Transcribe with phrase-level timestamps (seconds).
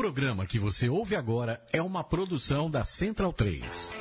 [0.00, 3.92] programa que você ouve agora é uma produção da Central 3.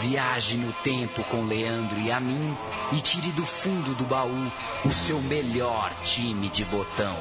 [0.00, 2.56] Viaje no tempo com Leandro e a mim
[2.92, 4.52] e tire do fundo do baú
[4.84, 7.16] o seu melhor time de botão.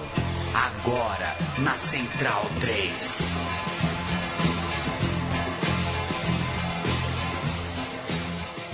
[0.54, 3.89] Agora na Central 3.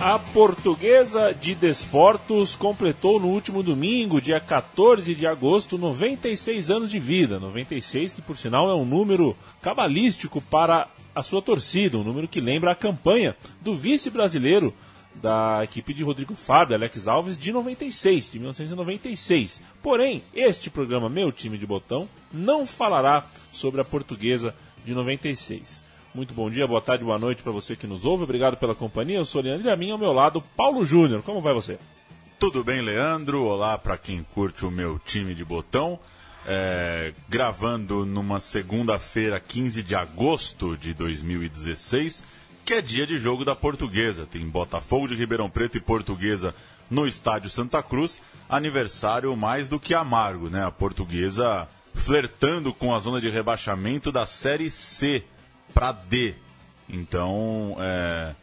[0.06, 7.00] A portuguesa de Desportos completou no último domingo, dia 14 de agosto, 96 anos de
[7.00, 7.40] vida.
[7.40, 12.40] 96, que por sinal é um número cabalístico para a sua torcida, um número que
[12.40, 14.72] lembra a campanha do vice-brasileiro
[15.16, 19.64] da equipe de Rodrigo Fábio, Alex Alves, de 96, de 1996.
[19.82, 24.54] Porém, este programa Meu Time de Botão não falará sobre a portuguesa
[24.86, 25.84] de 96.
[26.16, 28.24] Muito bom dia, boa tarde, boa noite para você que nos ouve.
[28.24, 29.18] Obrigado pela companhia.
[29.18, 31.22] Eu sou Leandro e a mim ao meu lado, Paulo Júnior.
[31.22, 31.78] Como vai você?
[32.40, 33.44] Tudo bem, Leandro?
[33.44, 36.00] Olá para quem curte o meu time de botão.
[36.48, 42.24] É, gravando numa segunda-feira, 15 de agosto de 2016,
[42.64, 44.26] que é dia de jogo da Portuguesa.
[44.26, 46.56] Tem Botafogo de Ribeirão Preto e Portuguesa
[46.90, 48.22] no Estádio Santa Cruz.
[48.48, 50.64] Aniversário mais do que amargo, né?
[50.64, 55.26] A Portuguesa flertando com a zona de rebaixamento da Série C
[55.76, 56.34] para D.
[56.88, 58.34] Então, é,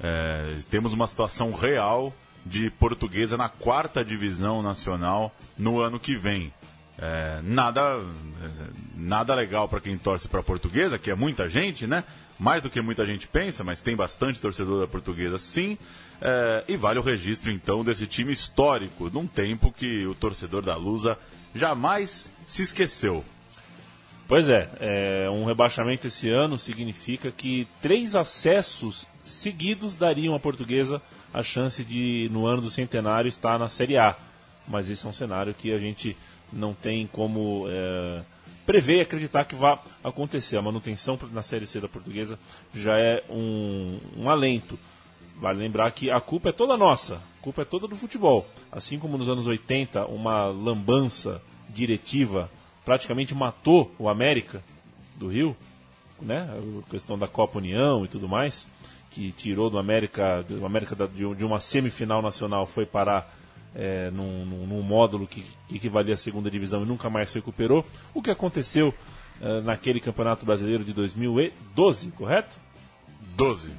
[0.00, 2.12] é, temos uma situação real
[2.44, 6.52] de portuguesa na quarta divisão nacional no ano que vem.
[6.98, 12.02] É, nada, é, nada legal para quem torce para portuguesa, que é muita gente, né?
[12.38, 15.78] Mais do que muita gente pensa, mas tem bastante torcedor da portuguesa, sim.
[16.20, 20.74] É, e vale o registro, então, desse time histórico, num tempo que o torcedor da
[20.74, 21.16] Lusa
[21.54, 23.24] jamais se esqueceu.
[24.30, 31.02] Pois é, é, um rebaixamento esse ano significa que três acessos seguidos dariam à portuguesa
[31.34, 34.16] a chance de, no ano do centenário, estar na Série A.
[34.68, 36.16] Mas esse é um cenário que a gente
[36.52, 38.22] não tem como é,
[38.64, 40.56] prever e acreditar que vá acontecer.
[40.56, 42.38] A manutenção na Série C da portuguesa
[42.72, 44.78] já é um, um alento.
[45.40, 48.46] Vale lembrar que a culpa é toda nossa, a culpa é toda do futebol.
[48.70, 52.48] Assim como nos anos 80, uma lambança diretiva
[52.84, 54.62] praticamente matou o América
[55.16, 55.56] do Rio,
[56.20, 56.48] né?
[56.86, 58.66] A questão da Copa União e tudo mais,
[59.10, 63.32] que tirou do América, do América de, uma semifinal nacional, foi parar
[63.74, 67.36] é, num, num, num, módulo que, que equivalia à segunda divisão e nunca mais se
[67.36, 67.86] recuperou.
[68.14, 68.94] O que aconteceu
[69.40, 72.56] é, naquele Campeonato Brasileiro de 2012, correto?
[73.36, 73.72] 12.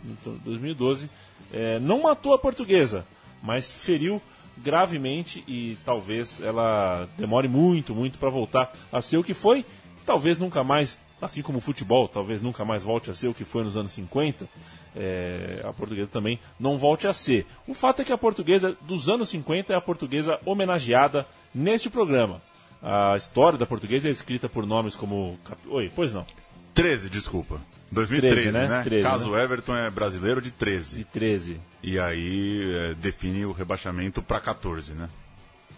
[0.43, 1.09] 2012.
[1.51, 3.05] É, não matou a portuguesa,
[3.43, 4.21] mas feriu
[4.63, 9.65] gravemente e talvez ela demore muito, muito para voltar a ser o que foi.
[10.05, 13.43] Talvez nunca mais, assim como o futebol, talvez nunca mais volte a ser o que
[13.43, 14.47] foi nos anos 50.
[14.95, 17.45] É, a portuguesa também não volte a ser.
[17.67, 22.41] O fato é que a portuguesa dos anos 50 é a portuguesa homenageada neste programa.
[22.81, 25.37] A história da portuguesa é escrita por nomes como.
[25.67, 26.25] Oi, pois não.
[26.73, 27.61] 13, desculpa.
[27.91, 28.67] 2013, 13, né?
[28.67, 28.83] né?
[28.83, 29.43] 13, Caso né?
[29.43, 30.97] Everton é brasileiro de 13.
[30.97, 31.61] De 13.
[31.83, 35.09] E aí é, define o rebaixamento para 14, né?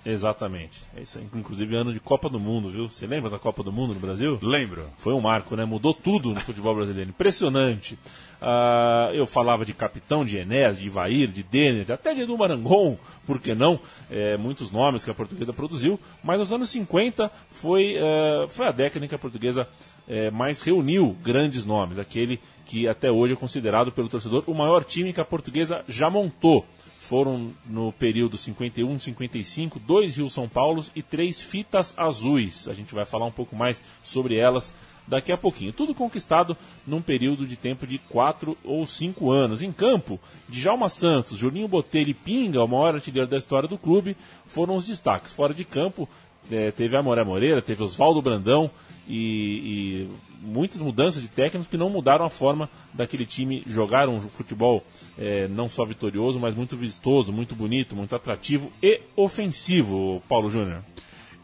[0.05, 0.81] Exatamente.
[0.95, 1.27] É isso aí.
[1.33, 2.89] Inclusive ano de Copa do Mundo, viu?
[2.89, 4.37] Você lembra da Copa do Mundo no Brasil?
[4.41, 4.85] Lembro.
[4.97, 5.63] Foi um marco, né?
[5.63, 7.09] Mudou tudo no futebol brasileiro.
[7.09, 7.97] Impressionante.
[8.41, 12.97] Uh, eu falava de capitão, de Enéas, de Ivair, de Denner, até de Edu Marangon,
[13.25, 13.79] por que não?
[14.11, 15.97] É, muitos nomes que a portuguesa produziu.
[16.21, 19.65] Mas nos anos 50 foi, uh, foi a década em que a portuguesa
[20.05, 24.83] é, mais reuniu grandes nomes, aquele que até hoje é considerado pelo torcedor o maior
[24.83, 26.65] time que a portuguesa já montou.
[26.99, 32.67] Foram no período 51, 55, dois Rio São Paulos e três fitas azuis.
[32.69, 34.73] A gente vai falar um pouco mais sobre elas
[35.05, 35.73] daqui a pouquinho.
[35.73, 36.55] Tudo conquistado
[36.87, 39.61] num período de tempo de quatro ou cinco anos.
[39.61, 44.15] Em campo, Djalma Santos, Julinho Botelho e Pinga, o maior artilheiro da história do clube,
[44.47, 45.33] foram os destaques.
[45.33, 46.07] Fora de campo,
[46.49, 48.71] é, teve a Moré Moreira, teve Oswaldo Brandão,
[49.07, 50.07] e,
[50.43, 54.83] muitas mudanças de técnicos que não mudaram a forma daquele time jogar um futebol
[55.17, 60.83] é, não só vitorioso, mas muito vistoso, muito bonito, muito atrativo e ofensivo, Paulo Júnior.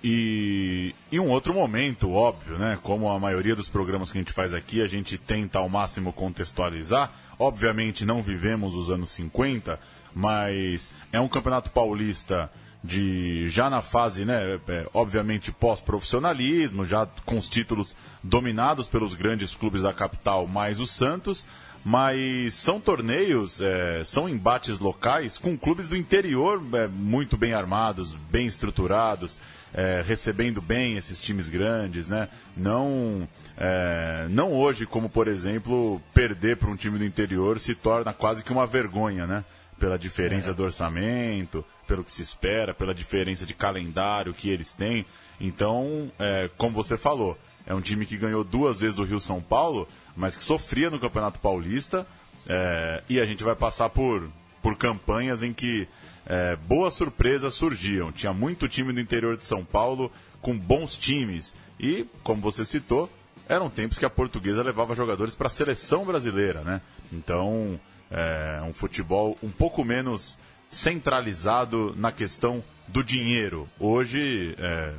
[0.04, 2.78] E em um outro momento, óbvio, né?
[2.82, 6.14] Como a maioria dos programas que a gente faz aqui, a gente tenta ao máximo
[6.14, 7.12] contextualizar.
[7.38, 9.78] Obviamente não vivemos os anos 50,
[10.14, 12.50] mas é um campeonato paulista
[12.84, 19.56] de já na fase, né, é, obviamente pós-profissionalismo, já com os títulos dominados pelos grandes
[19.56, 21.46] clubes da capital, mais o Santos,
[21.84, 28.16] mas são torneios, é, são embates locais com clubes do interior é, muito bem armados,
[28.30, 29.40] bem estruturados,
[29.74, 32.28] é, recebendo bem esses times grandes, né?
[32.56, 33.28] Não,
[33.58, 38.44] é, não hoje, como por exemplo, perder para um time do interior se torna quase
[38.44, 39.44] que uma vergonha, né?
[39.80, 40.54] Pela diferença é.
[40.54, 45.08] do orçamento, pelo que se espera, pela diferença de calendário que eles têm.
[45.42, 49.42] Então, é, como você falou, é um time que ganhou duas vezes o Rio São
[49.42, 52.06] Paulo, mas que sofria no Campeonato Paulista.
[52.48, 54.30] É, e a gente vai passar por,
[54.62, 55.88] por campanhas em que
[56.28, 58.12] é, boas surpresas surgiam.
[58.12, 61.56] Tinha muito time do interior de São Paulo com bons times.
[61.80, 63.10] E, como você citou,
[63.48, 66.82] eram tempos que a portuguesa levava jogadores para a seleção brasileira, né?
[67.12, 67.80] Então,
[68.12, 70.38] é, um futebol um pouco menos
[70.70, 73.68] centralizado na questão do dinheiro.
[73.80, 74.94] Hoje, é,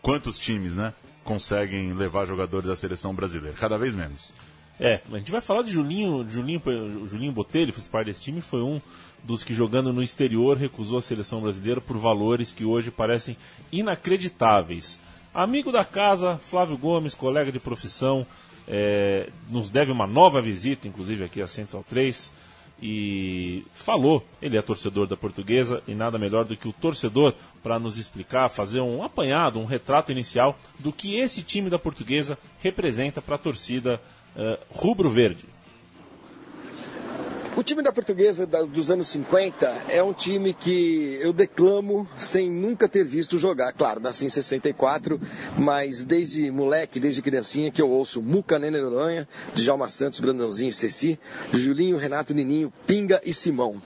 [0.00, 0.92] quantos times, né,
[1.24, 3.56] conseguem levar jogadores da seleção brasileira?
[3.58, 4.32] Cada vez menos.
[4.80, 6.60] É, a gente vai falar de Julinho, Julinho,
[7.06, 8.80] Julinho Botelho, fez parte desse time, foi um
[9.22, 13.36] dos que jogando no exterior recusou a seleção brasileira por valores que hoje parecem
[13.70, 14.98] inacreditáveis.
[15.32, 18.26] Amigo da casa, Flávio Gomes, colega de profissão,
[18.66, 22.32] é, nos deve uma nova visita, inclusive aqui a Central 3,
[22.82, 27.32] e falou, ele é torcedor da portuguesa e nada melhor do que o torcedor
[27.62, 32.36] para nos explicar, fazer um apanhado, um retrato inicial do que esse time da portuguesa
[32.60, 34.00] representa para a torcida
[34.34, 35.51] uh, rubro-verde.
[37.54, 42.88] O time da portuguesa dos anos 50 é um time que eu declamo sem nunca
[42.88, 43.74] ter visto jogar.
[43.74, 45.20] Claro, nasci em 64,
[45.58, 50.72] mas desde moleque, desde criancinha que eu ouço Muca Nene Noronha, Djalma Santos, Brandãozinho e
[50.72, 51.20] Ceci,
[51.52, 53.82] Julinho, Renato Nininho, Pinga e Simão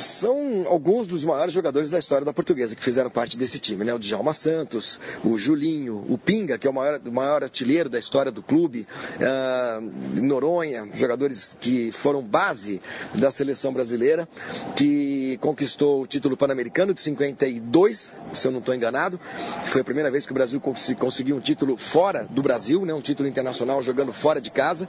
[0.00, 3.92] são alguns dos maiores jogadores da história da portuguesa que fizeram parte desse time, né?
[3.92, 7.98] O Djalma Santos, o Julinho, o Pinga, que é o maior, o maior artilheiro da
[7.98, 8.86] história do clube,
[9.16, 12.80] uh, Noronha, jogadores que foram base
[13.14, 14.28] da seleção brasileira,
[14.76, 19.18] que conquistou o título pan-americano de 52, se eu não estou enganado.
[19.66, 22.92] Foi a primeira vez que o Brasil conseguiu um título fora do Brasil, né?
[22.94, 24.88] Um título internacional jogando fora de casa.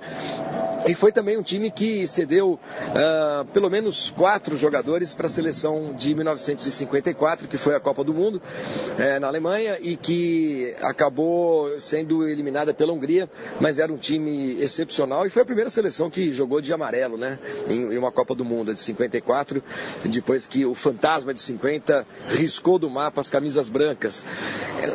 [0.88, 5.94] E foi também um time que cedeu uh, pelo menos quatro jogadores para a seleção
[5.94, 12.28] de 1954, que foi a Copa do Mundo uh, na Alemanha e que acabou sendo
[12.28, 13.30] eliminada pela Hungria,
[13.60, 17.38] mas era um time excepcional e foi a primeira seleção que jogou de amarelo, né?
[17.70, 19.64] Em, em uma Copa do Mundo de 54,
[20.06, 24.26] depois que o fantasma de 50 riscou do mapa as camisas brancas.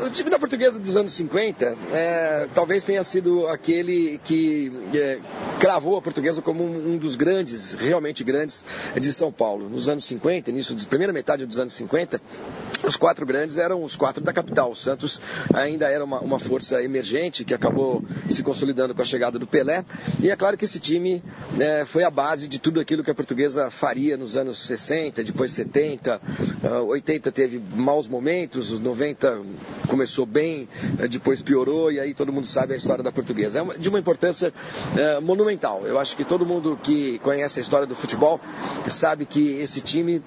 [0.04, 5.18] O time da portuguesa dos anos 50 é, talvez tenha sido aquele que é,
[5.58, 8.64] cravou a portuguesa como um, um, dos grandes, realmente grandes,
[8.98, 9.68] de São Paulo.
[9.68, 12.20] Nos anos 50, início da primeira metade dos anos 50,
[12.86, 14.70] os quatro grandes eram os quatro da capital.
[14.70, 15.20] O Santos
[15.52, 19.84] ainda era uma, uma força emergente que acabou se consolidando com a chegada do Pelé.
[20.22, 21.22] E é claro que esse time
[21.58, 25.52] é, foi a base de tudo aquilo que a portuguesa faria nos anos 60, depois
[25.52, 26.20] 70,
[26.86, 29.42] 80 teve maus momentos, os 90
[29.88, 30.68] começou bem,
[31.10, 33.60] depois piorou e aí todo mundo sabe a história da portuguesa.
[33.60, 34.52] É de uma importância
[34.96, 38.40] é, monumental eu acho que todo mundo que conhece a história do futebol
[38.88, 40.22] sabe que esse time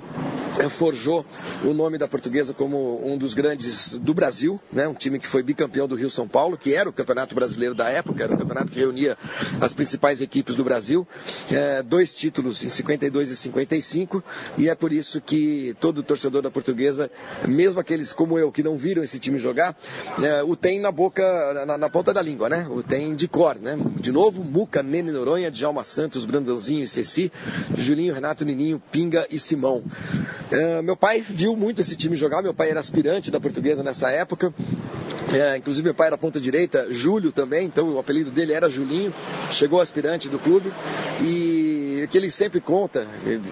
[0.58, 1.26] eh, forjou
[1.64, 4.88] o nome da portuguesa como um dos grandes do Brasil, né?
[4.88, 7.90] um time que foi bicampeão do Rio São Paulo, que era o campeonato brasileiro da
[7.90, 9.18] época, era o campeonato que reunia
[9.62, 11.08] as principais equipes do Brasil,
[11.52, 14.24] é, dois títulos em 52 e 55,
[14.58, 17.10] e é por isso que todo torcedor da portuguesa,
[17.48, 19.76] mesmo aqueles como eu que não viram esse time jogar,
[20.22, 22.68] é, o tem na boca, na, na, ponta da língua, né?
[22.70, 23.56] o tem de cor.
[23.56, 23.78] Né?
[24.00, 27.32] De novo, Muca, Nene Noronha, Djalma Santos, Brandãozinho e Ceci,
[27.76, 29.84] Julinho, Renato, Nininho, Pinga e Simão.
[30.52, 34.10] Uh, meu pai viu muito esse time jogar, meu pai era aspirante da portuguesa nessa
[34.10, 34.54] época.
[35.34, 39.14] É, inclusive meu pai era ponta direita, Júlio também, então o apelido dele era Julinho,
[39.52, 40.72] chegou aspirante do clube
[41.22, 41.47] e
[42.10, 43.08] que ele sempre conta,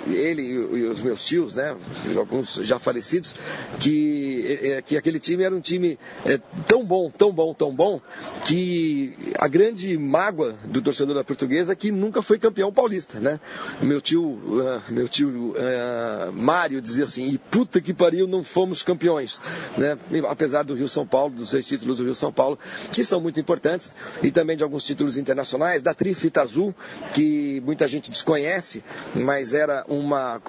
[0.07, 1.75] ele e os meus tios, né,
[2.15, 3.35] alguns já falecidos,
[3.79, 8.01] que, é, que aquele time era um time é, tão bom, tão bom, tão bom,
[8.45, 13.39] que a grande mágoa do torcedor da portuguesa é que nunca foi campeão paulista, né?
[13.81, 18.83] Meu tio, uh, meu tio uh, Mário dizia assim, e puta que pariu, não fomos
[18.83, 19.39] campeões,
[19.77, 19.97] né?
[20.29, 22.57] Apesar do Rio São Paulo, dos seis títulos do Rio São Paulo,
[22.91, 26.73] que são muito importantes, e também de alguns títulos internacionais, da Trifita Azul,
[27.13, 28.83] que muita gente desconhece,
[29.13, 30.41] mas era uma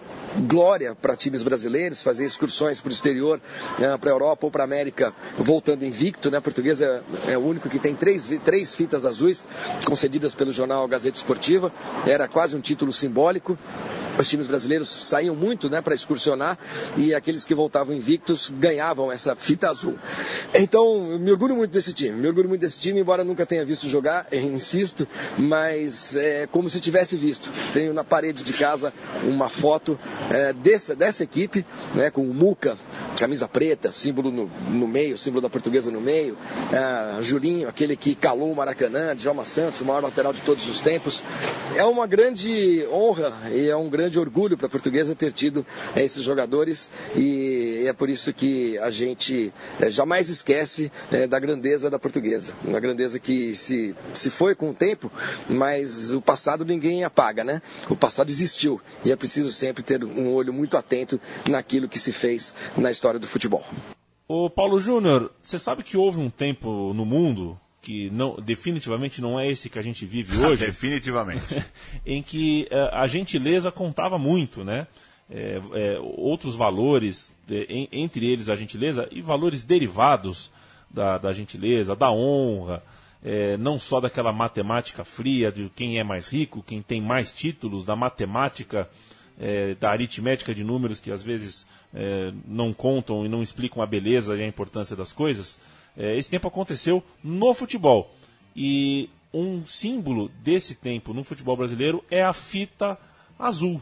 [0.47, 3.41] glória para times brasileiros, fazer excursões para o exterior,
[3.99, 6.41] para a Europa ou para a América, voltando invicto, né?
[6.41, 9.47] Portuguesa é, é o único que tem três, três fitas azuis
[9.85, 11.73] concedidas pelo jornal Gazeta Esportiva,
[12.07, 13.59] era quase um título simbólico.
[14.19, 16.59] Os times brasileiros saíam muito né, para excursionar
[16.97, 19.95] e aqueles que voltavam invictos ganhavam essa fita azul.
[20.55, 23.65] Então, eu me orgulho muito desse time, me orgulho muito desse time, embora nunca tenha
[23.65, 27.51] visto jogar, insisto, mas é como se tivesse visto.
[27.75, 29.99] Tenho na parede de casa uma foto
[30.31, 32.79] é, dessa, dessa equipe, né, com o Muca,
[33.19, 36.37] camisa preta, símbolo no, no meio, símbolo da portuguesa no meio,
[36.73, 40.81] é, Julinho, aquele que calou o Maracanã, Djalma Santos, o maior lateral de todos os
[40.81, 41.23] tempos.
[41.75, 46.05] É uma grande honra e é um grande orgulho para a portuguesa ter tido é,
[46.05, 50.91] esses jogadores e é por isso que a gente é, jamais esquece
[51.29, 52.53] da grandeza da portuguesa.
[52.65, 55.11] Uma grandeza que se, se foi com o tempo,
[55.49, 57.61] mas o passado ninguém apaga, né?
[57.89, 62.13] O passado existiu e é preciso sempre ter um olho muito atento naquilo que se
[62.13, 63.65] fez na história do futebol.
[64.29, 69.39] Ô Paulo Júnior, você sabe que houve um tempo no mundo que não, definitivamente não
[69.39, 70.67] é esse que a gente vive hoje.
[70.67, 71.65] definitivamente.
[72.05, 74.89] em que uh, a gentileza contava muito, né?
[75.29, 80.53] É, é, outros valores, é, entre eles a gentileza, e valores derivados
[80.91, 82.83] da, da gentileza, da honra,
[83.59, 87.97] não só daquela matemática fria de quem é mais rico, quem tem mais títulos, da
[87.97, 88.89] matemática,
[89.39, 93.87] é, da aritmética de números que às vezes é, não contam e não explicam a
[93.87, 95.59] beleza e a importância das coisas.
[95.97, 98.15] É, esse tempo aconteceu no futebol.
[98.55, 102.99] E um símbolo desse tempo no futebol brasileiro é a fita
[103.39, 103.81] azul.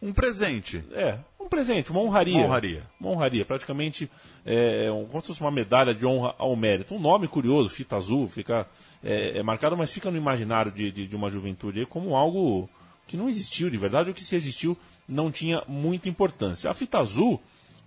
[0.00, 0.84] Um presente.
[0.92, 2.36] É, um presente, uma honraria.
[2.36, 2.82] Uma honraria.
[3.00, 4.10] Uma honraria, praticamente
[4.44, 6.94] é, como se fosse uma medalha de honra ao mérito.
[6.94, 8.66] Um nome curioso, fita azul, fica
[9.02, 12.68] é, é marcado, mas fica no imaginário de, de, de, uma juventude aí como algo
[13.06, 14.76] que não existiu de verdade, ou que se existiu
[15.08, 16.70] não tinha muita importância.
[16.70, 17.40] A fita azul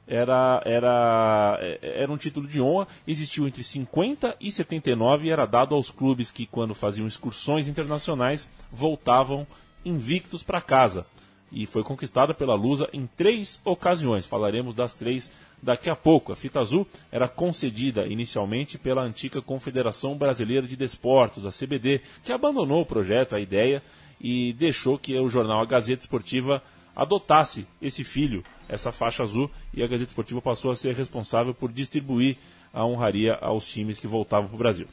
[0.07, 5.45] era, era, é, era um título de honra, existiu entre 50 e 79 e era
[5.45, 9.45] dado aos clubes que, quando faziam excursões internacionais, voltavam
[9.85, 11.05] invictos para casa.
[11.51, 14.25] E foi conquistada pela Lusa em três ocasiões.
[14.25, 16.31] Falaremos das três daqui a pouco.
[16.31, 22.31] A fita azul era concedida inicialmente pela antiga Confederação Brasileira de Desportos, a CBD, que
[22.31, 23.81] abandonou o projeto, a ideia,
[24.19, 26.61] e deixou que o jornal A Gazeta Esportiva
[26.95, 31.71] adotasse esse filho, essa faixa azul, e a Gazeta Esportiva passou a ser responsável por
[31.71, 32.37] distribuir
[32.73, 34.87] a honraria aos times que voltavam para o Brasil.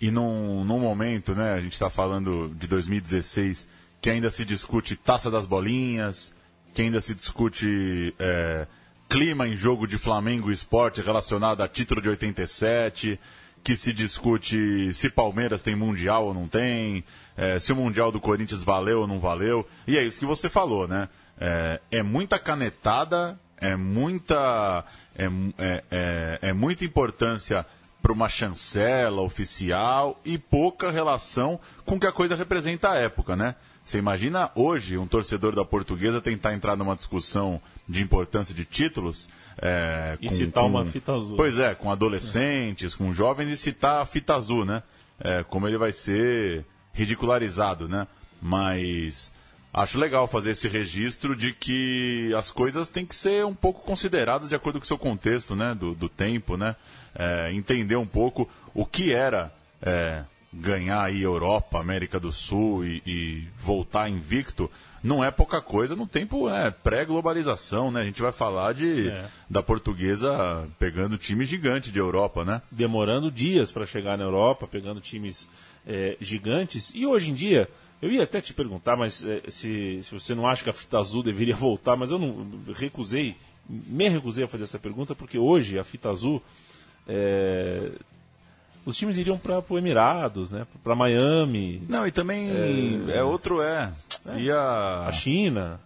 [0.00, 3.68] E num, num momento, né, a gente está falando de 2016,
[4.00, 6.32] que ainda se discute taça das bolinhas,
[6.72, 8.66] que ainda se discute é,
[9.08, 13.20] clima em jogo de Flamengo e esporte relacionado a título de 87,
[13.62, 17.04] que se discute se Palmeiras tem Mundial ou não tem,
[17.36, 19.66] é, se o Mundial do Corinthians valeu ou não valeu.
[19.86, 21.08] E é isso que você falou, né?
[21.38, 24.84] É, é muita canetada, é muita,
[25.16, 25.24] é,
[25.58, 27.66] é, é, é muita importância
[28.00, 33.36] para uma chancela oficial e pouca relação com o que a coisa representa à época,
[33.36, 33.54] né?
[33.84, 39.28] Você imagina hoje um torcedor da portuguesa tentar entrar numa discussão de importância de títulos.
[39.62, 41.36] É, e com, citar com, uma fita azul.
[41.36, 44.82] Pois é, com adolescentes, com jovens e citar a fita azul, né?
[45.18, 46.64] É, como ele vai ser
[46.94, 48.06] ridicularizado, né?
[48.40, 49.30] Mas
[49.72, 54.48] acho legal fazer esse registro de que as coisas têm que ser um pouco consideradas
[54.48, 55.74] de acordo com o seu contexto, né?
[55.74, 56.74] Do, do tempo, né?
[57.14, 59.52] É, entender um pouco o que era
[59.82, 64.70] é, ganhar aí Europa, América do Sul e, e, voltar invicto
[65.02, 68.02] não é pouca coisa no tempo é, pré-globalização, né?
[68.02, 69.24] A gente vai falar de é.
[69.48, 72.60] da portuguesa pegando time gigante de Europa, né?
[72.70, 75.48] Demorando dias para chegar na Europa, pegando times
[75.86, 76.92] é, gigantes.
[76.94, 77.68] E hoje em dia,
[78.02, 80.98] eu ia até te perguntar, mas é, se, se você não acha que a fita
[80.98, 83.36] azul deveria voltar, mas eu não recusei,
[83.68, 86.42] me recusei a fazer essa pergunta, porque hoje a fita azul
[87.08, 87.92] é,
[88.84, 90.66] os times iriam para o Emirados, né?
[90.82, 91.82] Para Miami.
[91.88, 92.50] Não, e também
[93.08, 93.92] é, é outro é.
[94.26, 94.40] é.
[94.40, 95.80] Ia a China.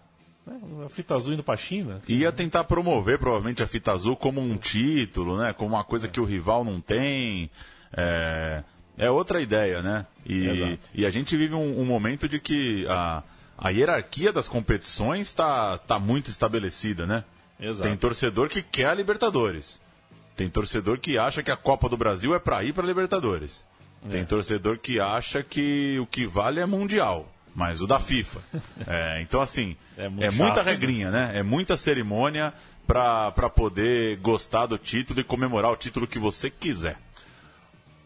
[0.47, 0.59] Né?
[0.85, 2.01] A fita azul indo para a China.
[2.07, 5.53] Ia tentar promover provavelmente a fita azul como um título, né?
[5.53, 7.51] Como uma coisa que o rival não tem.
[7.97, 8.63] É,
[8.97, 10.07] é outra ideia, né?
[10.27, 13.23] E, e a gente vive um, um, momento de que a,
[13.59, 17.25] a hierarquia das competições está tá muito estabelecida, né?
[17.59, 17.89] Exato.
[17.89, 19.81] Tem torcedor que quer a Libertadores.
[20.37, 23.65] Tem torcedor que acha que a Copa do Brasil é para ir para Libertadores.
[24.05, 24.09] É.
[24.09, 28.41] Tem torcedor que acha que o que vale é Mundial, mas o da FIFA.
[28.87, 30.71] é, então, assim, é, é chato, muita né?
[30.71, 31.33] regrinha, né?
[31.35, 32.53] É muita cerimônia
[32.87, 36.99] para poder gostar do título e comemorar o título que você quiser.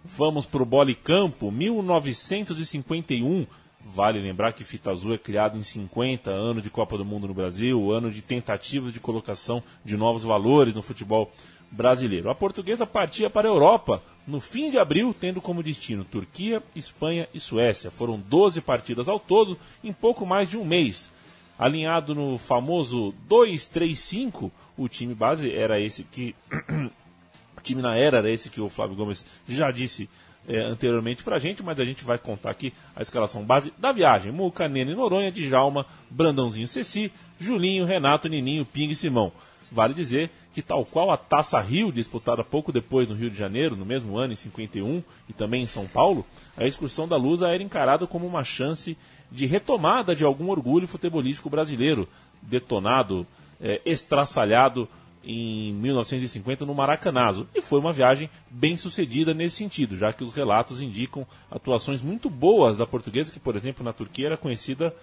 [0.04, 3.46] Vamos para o Bole Campo, 1951.
[3.84, 7.34] Vale lembrar que Fita Azul é criado em 50, ano de Copa do Mundo no
[7.34, 11.32] Brasil, ano de tentativas de colocação de novos valores no futebol
[11.70, 12.30] brasileiro.
[12.30, 17.26] A portuguesa partia para a Europa no fim de abril, tendo como destino Turquia, Espanha
[17.32, 17.90] e Suécia.
[17.90, 21.10] Foram 12 partidas ao todo em pouco mais de um mês.
[21.58, 26.34] Alinhado no famoso 2-3-5, o time base era esse que.
[27.56, 30.08] o time na era era esse que o Flávio Gomes já disse
[30.46, 34.32] é, anteriormente pra gente, mas a gente vai contar aqui a escalação base da viagem.
[34.32, 39.32] Muca, Nene, Noronha, Djalma, Brandãozinho, Ceci, Julinho, Renato, Nininho, Ping e Simão.
[39.70, 43.76] Vale dizer que, tal qual a Taça Rio, disputada pouco depois no Rio de Janeiro,
[43.76, 46.24] no mesmo ano, em 51, e também em São Paulo,
[46.56, 48.96] a excursão da Lusa era encarada como uma chance
[49.30, 52.08] de retomada de algum orgulho futebolístico brasileiro,
[52.40, 53.26] detonado,
[53.60, 54.88] é, estraçalhado
[55.22, 57.46] em 1950 no Maracanazo.
[57.54, 62.30] E foi uma viagem bem sucedida nesse sentido, já que os relatos indicam atuações muito
[62.30, 64.94] boas da portuguesa, que, por exemplo, na Turquia era conhecida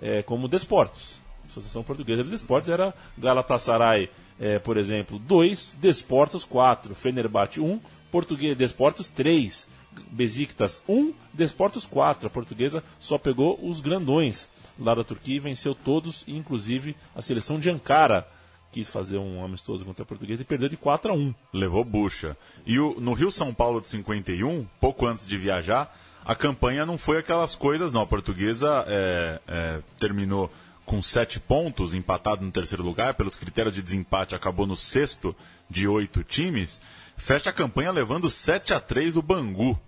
[0.00, 1.23] é, como Desportos.
[1.54, 7.80] Associação Portuguesa de Desportos era Galatasaray, é, por exemplo, 2, Desportos 4, Fenerbahçe 1,
[8.10, 9.68] Português Desportos 3,
[10.10, 12.26] Besiktas 1, Desportos 4.
[12.26, 17.58] A portuguesa só pegou os grandões lá da Turquia e venceu todos, inclusive a seleção
[17.58, 18.26] de Ankara,
[18.72, 21.34] quis fazer um amistoso contra a portuguesa e perdeu de 4 a 1.
[21.52, 22.36] Levou bucha.
[22.66, 26.98] E o, no Rio São Paulo de 51, pouco antes de viajar, a campanha não
[26.98, 28.00] foi aquelas coisas, não.
[28.02, 30.50] A portuguesa é, é, terminou
[30.84, 35.34] com sete pontos, empatado no terceiro lugar, pelos critérios de desempate, acabou no sexto
[35.68, 36.80] de oito times.
[37.16, 39.78] Fecha a campanha levando 7 a 3 do Bangu.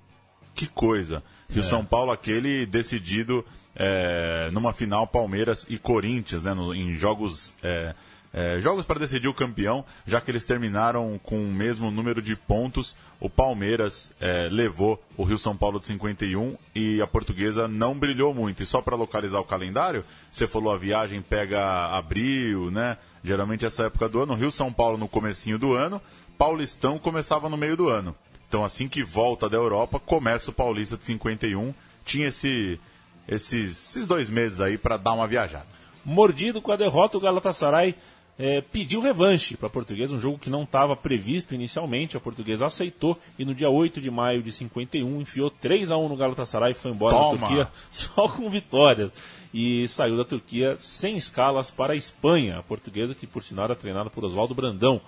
[0.54, 1.22] Que coisa.
[1.50, 1.64] Rio é.
[1.64, 7.94] São Paulo, aquele decidido é, numa final Palmeiras e Corinthians, né, no, em jogos é,
[8.36, 12.36] é, jogos para decidir o campeão, já que eles terminaram com o mesmo número de
[12.36, 12.94] pontos.
[13.18, 18.34] O Palmeiras é, levou o Rio São Paulo de 51 e a portuguesa não brilhou
[18.34, 18.62] muito.
[18.62, 22.98] E só para localizar o calendário, você falou a viagem pega abril, né?
[23.24, 24.34] Geralmente essa época do ano.
[24.34, 25.98] Rio São Paulo no comecinho do ano,
[26.36, 28.14] Paulistão começava no meio do ano.
[28.46, 31.72] Então assim que volta da Europa, começa o Paulista de 51.
[32.04, 32.78] Tinha esse,
[33.26, 35.66] esses, esses dois meses aí para dar uma viajada.
[36.04, 37.96] Mordido com a derrota, o Galatasaray
[38.38, 42.16] é, pediu revanche para a portuguesa, um jogo que não estava previsto inicialmente.
[42.16, 46.08] A portuguesa aceitou e no dia 8 de maio de 51 enfiou 3 a 1
[46.08, 47.32] no Galatasaray e foi embora Toma.
[47.32, 49.12] da Turquia só com vitórias.
[49.54, 52.58] E saiu da Turquia sem escalas para a Espanha.
[52.58, 55.00] A portuguesa, que por sinal era treinada por Oswaldo Brandão,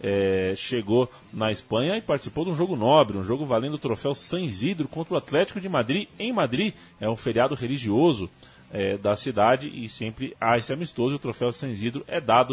[0.00, 4.14] é, chegou na Espanha e participou de um jogo nobre, um jogo valendo o troféu
[4.14, 6.72] San Isidro contra o Atlético de Madrid em Madrid.
[7.00, 8.30] É um feriado religioso
[8.70, 11.12] é, da cidade e sempre há esse amistoso.
[11.12, 12.52] E o troféu San Isidro é dado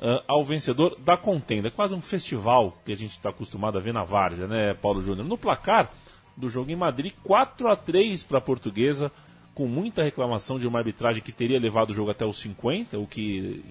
[0.00, 1.68] uh, ao vencedor da contenda.
[1.68, 5.02] É quase um festival que a gente está acostumado a ver na Várzea, né, Paulo
[5.02, 5.26] Júnior?
[5.26, 5.92] No placar
[6.36, 9.12] do jogo em Madrid, 4 a 3 para a portuguesa,
[9.54, 13.06] com muita reclamação de uma arbitragem que teria levado o jogo até os 50, o
[13.06, 13.62] que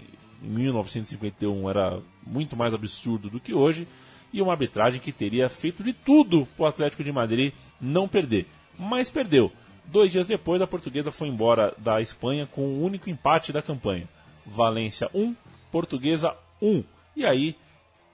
[0.43, 3.87] em 1951 era muito mais absurdo do que hoje,
[4.31, 8.45] e uma arbitragem que teria feito de tudo para o Atlético de Madrid não perder.
[8.77, 9.51] Mas perdeu.
[9.91, 14.07] Dois dias depois, a portuguesa foi embora da Espanha com o único empate da campanha.
[14.45, 15.35] Valência 1,
[15.71, 16.83] Portuguesa 1.
[17.15, 17.55] E aí,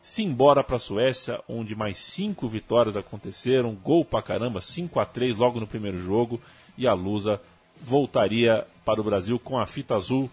[0.01, 5.05] se embora para a Suécia, onde mais cinco vitórias aconteceram, gol pra caramba, 5 a
[5.05, 6.39] 3 logo no primeiro jogo,
[6.77, 7.41] e a Lusa
[7.81, 10.29] voltaria para o Brasil com a fita azul.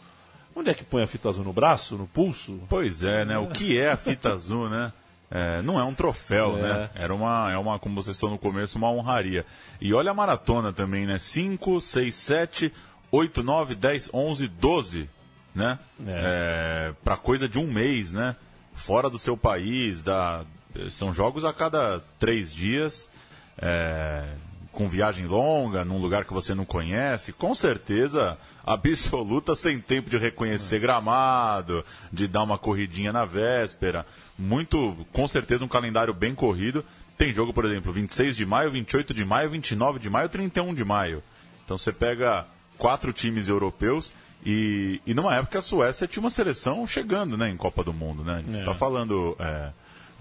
[0.55, 1.43] Onde é que põe a fita azul?
[1.43, 1.97] No braço?
[1.97, 2.61] No pulso?
[2.69, 3.37] Pois é, né?
[3.37, 4.93] O que é a fita azul, né?
[5.35, 6.61] É, não é um troféu, é.
[6.61, 6.91] né?
[6.95, 9.47] Era uma, é uma, como vocês estão no começo, uma honraria.
[9.81, 11.19] E olha a maratona também, né?
[11.19, 12.73] 5, 6, 7,
[13.11, 15.09] 8, 9, 10, 11, 12
[15.55, 15.79] né?
[16.07, 16.91] É.
[16.91, 18.37] É, para coisa de um mês, né?
[18.75, 20.45] Fora do seu país, da...
[20.89, 23.11] são jogos a cada três dias,
[23.59, 24.25] é...
[24.73, 30.17] com viagem longa, num lugar que você não conhece, com certeza absoluta, sem tempo de
[30.17, 34.07] reconhecer gramado, de dar uma corridinha na véspera.
[34.39, 36.85] Muito, com certeza, um calendário bem corrido.
[37.19, 40.85] Tem jogo, por exemplo, 26 de maio, 28 de maio, 29 de maio, 31 de
[40.85, 41.23] maio.
[41.65, 42.47] Então você pega
[42.79, 44.13] quatro times europeus
[44.45, 48.25] e, e numa época a Suécia tinha uma seleção chegando né, em Copa do Mundo.
[48.25, 48.35] Né?
[48.35, 48.75] A gente está é.
[48.75, 49.37] falando.
[49.39, 49.71] É,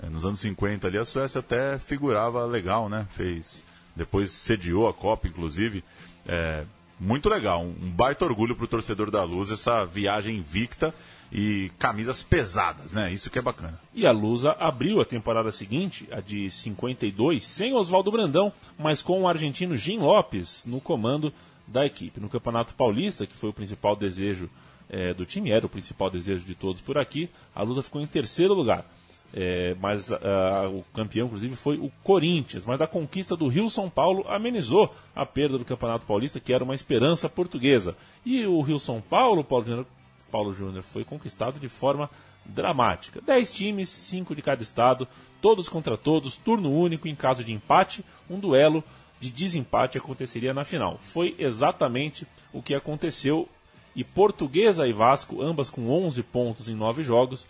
[0.03, 3.05] é, nos anos 50 ali, a Suécia até figurava legal, né?
[3.11, 3.63] Fez.
[3.95, 5.83] Depois sediou a Copa, inclusive.
[6.25, 6.63] É,
[6.99, 10.93] muito legal, um, baita orgulho para o torcedor da Luz, essa viagem invicta
[11.31, 13.11] e camisas pesadas, né?
[13.11, 13.79] Isso que é bacana.
[13.91, 19.21] E a Lusa abriu a temporada seguinte, a de 52, sem Oswaldo Brandão, mas com
[19.21, 21.33] o argentino Jim Lopes no comando
[21.65, 22.19] da equipe.
[22.19, 24.47] No Campeonato Paulista, que foi o principal desejo
[24.87, 28.07] é, do time, era o principal desejo de todos por aqui, a Lusa ficou em
[28.07, 28.85] terceiro lugar.
[29.33, 32.65] É, mas o campeão, inclusive, foi o Corinthians.
[32.65, 36.63] Mas a conquista do Rio São Paulo amenizou a perda do Campeonato Paulista, que era
[36.63, 37.95] uma esperança portuguesa.
[38.25, 39.85] E o Rio São Paulo, Paulo Júnior,
[40.29, 42.09] Paulo Júnior foi conquistado de forma
[42.45, 43.21] dramática.
[43.21, 45.07] Dez times, cinco de cada estado,
[45.41, 48.83] todos contra todos, turno único em caso de empate, um duelo
[49.19, 50.97] de desempate aconteceria na final.
[50.99, 53.47] Foi exatamente o que aconteceu
[53.95, 57.47] e Portuguesa e Vasco, ambas com 11 pontos em 9 jogos,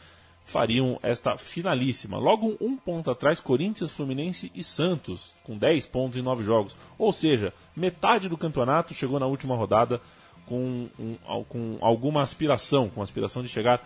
[0.51, 2.17] fariam esta finalíssima.
[2.17, 6.75] Logo um ponto atrás, Corinthians, Fluminense e Santos, com 10 pontos em 9 jogos.
[6.97, 10.01] Ou seja, metade do campeonato chegou na última rodada
[10.45, 13.81] com, um, com alguma aspiração, com aspiração de chegar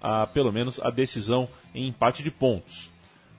[0.00, 2.90] a pelo menos a decisão em empate de pontos.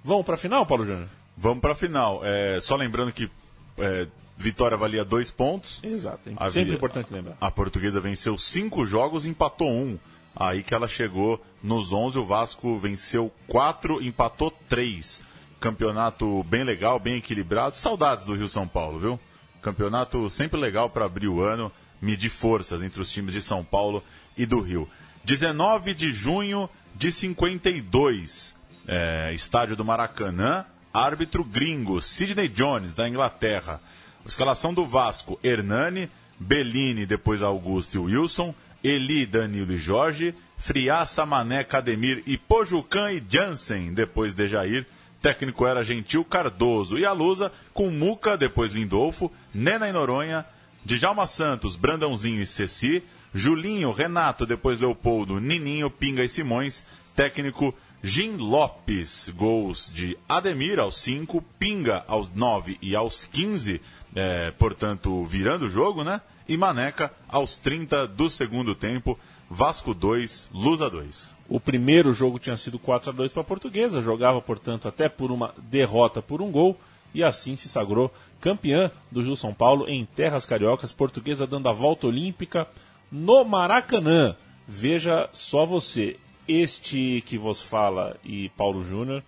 [0.04, 1.08] Vamos para a final, Paulo Júnior?
[1.38, 2.22] Vamos para a final.
[2.24, 3.30] É, só lembrando que
[3.78, 4.08] é,
[4.38, 5.82] vitória valia dois pontos.
[5.84, 6.30] Exato.
[6.52, 7.38] Sempre importante lembrar.
[7.40, 9.98] A portuguesa venceu cinco jogos e empatou um.
[10.36, 12.20] Aí que ela chegou nos 11.
[12.20, 15.24] O Vasco venceu 4, empatou 3.
[15.60, 17.78] Campeonato bem legal, bem equilibrado.
[17.78, 19.20] Saudades do Rio São Paulo, viu?
[19.62, 21.72] Campeonato sempre legal para abrir o ano,
[22.02, 24.04] medir forças entre os times de São Paulo
[24.38, 24.88] e do Rio.
[25.24, 28.56] 19 de junho de 52,
[28.88, 33.82] é, estádio do Maracanã, árbitro gringo, Sidney Jones, da Inglaterra.
[34.26, 41.64] Escalação do Vasco, Hernani, Bellini, depois Augusto e Wilson, Eli, Danilo e Jorge, Friaça, Mané,
[41.64, 44.86] Cademir e Pojucan e Jansen, depois de Jair.
[45.22, 50.46] Técnico era Gentil Cardoso e a Lusa com Muca, depois Lindolfo, Nena e Noronha,
[50.86, 56.86] Djalma Santos, Brandãozinho e Ceci, Julinho, Renato, depois Leopoldo, Nininho, Pinga e Simões,
[57.16, 63.82] técnico Jim Lopes, gols de Ademir aos 5, Pinga aos 9 e aos 15,
[64.16, 66.22] é, portanto, virando o jogo, né?
[66.48, 71.36] E Maneca aos 30 do segundo tempo, Vasco 2, Lusa 2.
[71.50, 75.32] O primeiro jogo tinha sido 4 a 2 para a Portuguesa, jogava, portanto, até por
[75.32, 76.80] uma derrota por um gol,
[77.14, 81.74] e assim se sagrou campeã do Rio São Paulo em terras cariocas, Portuguesa dando a
[81.74, 82.68] volta olímpica
[83.12, 84.36] no Maracanã.
[84.68, 89.24] Veja só você, este que vos fala e Paulo Júnior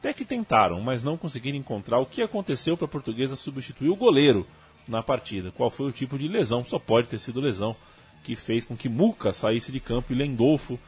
[0.00, 3.96] até que tentaram, mas não conseguiram encontrar o que aconteceu para a portuguesa substituir o
[3.96, 4.46] goleiro
[4.88, 5.52] na partida.
[5.52, 6.64] Qual foi o tipo de lesão?
[6.64, 7.76] Só pode ter sido lesão
[8.24, 10.78] que fez com que Muca saísse de campo e Lendolfo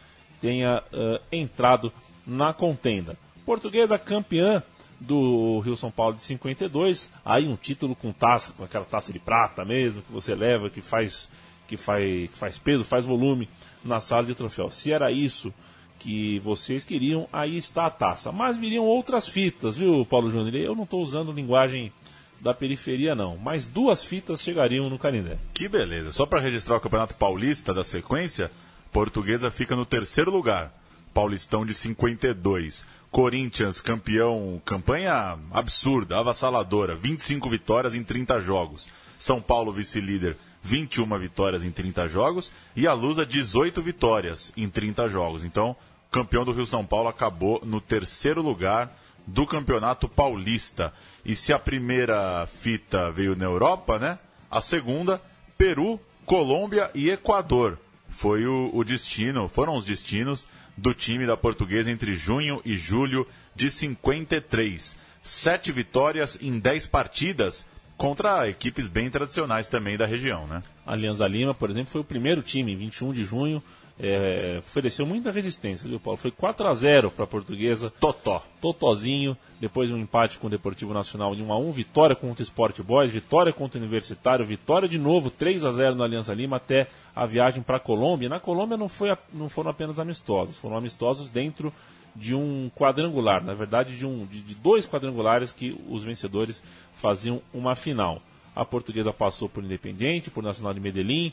[0.41, 1.93] tenha uh, entrado
[2.27, 3.17] na contenda.
[3.45, 4.63] Portuguesa campeã
[4.99, 9.19] do Rio São Paulo de 52, aí um título com taça, com aquela taça de
[9.19, 11.29] prata mesmo que você leva, que faz
[11.69, 13.49] que faz, que faz peso, faz volume
[13.85, 14.71] na sala de troféu.
[14.71, 15.53] Se era isso
[16.03, 18.33] que vocês queriam, aí está a taça.
[18.33, 20.55] Mas viriam outras fitas, viu, Paulo Júnior?
[20.57, 21.93] Eu não estou usando linguagem
[22.41, 23.37] da periferia, não.
[23.37, 25.39] Mas duas fitas chegariam no Canindé.
[25.55, 26.11] Que beleza.
[26.11, 28.51] Só para registrar o Campeonato Paulista da sequência,
[28.93, 30.77] Portuguesa fica no terceiro lugar.
[31.15, 32.85] Paulistão de 52.
[33.11, 38.89] Corinthians, campeão, campanha absurda, avassaladora, 25 vitórias em 30 jogos.
[39.19, 42.53] São Paulo, vice-líder, 21 vitórias em 30 jogos.
[42.75, 45.45] E a Lusa, 18 vitórias em 30 jogos.
[45.45, 45.77] Então,
[46.13, 48.95] campeão do Rio São Paulo acabou no terceiro lugar
[49.27, 50.93] do Campeonato Paulista.
[51.25, 54.19] E se a primeira fita veio na Europa, né?
[54.51, 55.21] A segunda,
[55.57, 57.79] Peru, Colômbia e Equador.
[58.11, 60.47] Foi o, o destino, foram os destinos
[60.77, 64.97] do time da Portuguesa entre junho e julho de 53.
[65.23, 70.63] Sete vitórias em dez partidas contra equipes bem tradicionais também da região, né?
[70.85, 73.63] Alianza Lima, por exemplo, foi o primeiro time, 21 de junho,
[74.05, 76.17] é, ofereceu muita resistência, viu, Paulo?
[76.17, 77.89] Foi 4 a 0 para a portuguesa.
[77.89, 78.43] Totó.
[78.61, 82.45] Totozinho, depois um empate com o Deportivo Nacional de 1 a 1 vitória contra o
[82.45, 86.57] Sport Boys, vitória contra o Universitário, vitória de novo, 3 a 0 no Aliança Lima
[86.57, 88.29] até a viagem para a Colômbia.
[88.29, 91.73] Na Colômbia não, foi, não foram apenas amistosos, foram amistosos dentro
[92.15, 96.61] de um quadrangular, na verdade de, um, de, de dois quadrangulares que os vencedores
[96.93, 98.21] faziam uma final.
[98.55, 101.33] A portuguesa passou por Independiente, por Nacional de Medellín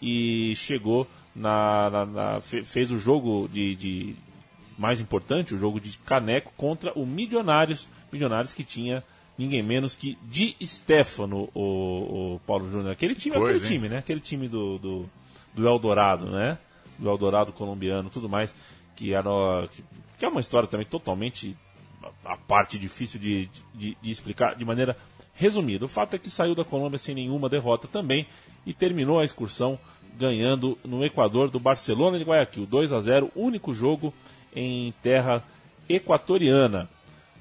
[0.00, 4.16] e chegou na, na, na, fez o jogo de, de,
[4.76, 9.04] mais importante, o jogo de caneco contra o Milionários, Milionários que tinha
[9.38, 12.92] ninguém menos que Di Stefano, o, o Paulo Júnior.
[12.92, 13.98] Aquele time, Coisa, aquele time, né?
[13.98, 15.10] Aquele time do, do,
[15.54, 16.58] do, Eldorado, né?
[16.98, 18.54] Do Eldorado colombiano, tudo mais,
[18.94, 19.30] que era
[19.72, 19.84] que,
[20.18, 21.56] que é uma história também totalmente
[22.24, 24.96] a parte difícil de, de, de explicar de maneira
[25.34, 25.84] resumida.
[25.84, 28.26] O fato é que saiu da Colômbia sem nenhuma derrota também
[28.66, 29.78] e terminou a excursão
[30.18, 34.12] ganhando no Equador do Barcelona de Guayaquil, 2 a 0, único jogo
[34.54, 35.42] em terra
[35.88, 36.88] equatoriana.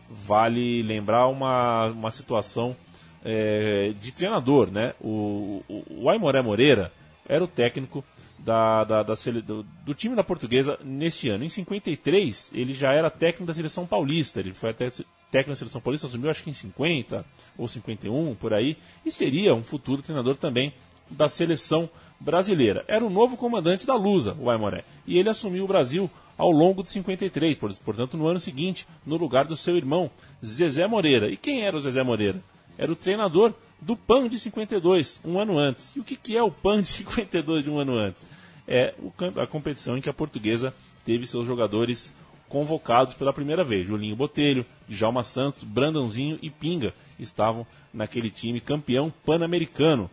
[0.10, 2.76] Vale lembrar uma, uma situação
[3.24, 4.94] é, de treinador, né?
[5.00, 6.92] O, o, o Aimoré Moreira
[7.28, 8.04] era o técnico
[8.40, 9.14] da, da, da
[9.46, 11.44] do, do, time da portuguesa neste ano.
[11.44, 14.40] Em 53, ele já era técnico da seleção paulista.
[14.40, 14.90] Ele foi até
[15.32, 17.26] técnico da seleção paulista, assumiu acho que em 50
[17.58, 20.74] ou 51, por aí, e seria um futuro treinador também
[21.10, 22.84] da seleção brasileira.
[22.88, 24.84] Era o novo comandante da Lusa, o Aimoré.
[25.08, 29.46] E ele assumiu o Brasil ao longo de 53, portanto no ano seguinte, no lugar
[29.46, 30.10] do seu irmão,
[30.44, 31.30] Zezé Moreira.
[31.30, 32.42] E quem era o Zezé Moreira?
[32.78, 35.96] Era o treinador do PAN de 52, um ano antes.
[35.96, 38.28] E o que, que é o PAN de 52 de um ano antes?
[38.68, 38.94] É
[39.36, 42.16] a competição em que a portuguesa teve seus jogadores
[42.48, 43.86] convocados pela primeira vez.
[43.86, 50.10] Julinho Botelho, Djalma Santos, Brandãozinho e Pinga estavam naquele time campeão pan-americano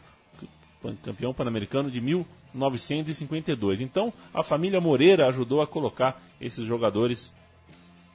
[1.02, 3.80] campeão pan-americano de 1952.
[3.80, 7.32] Então, a família Moreira ajudou a colocar esses jogadores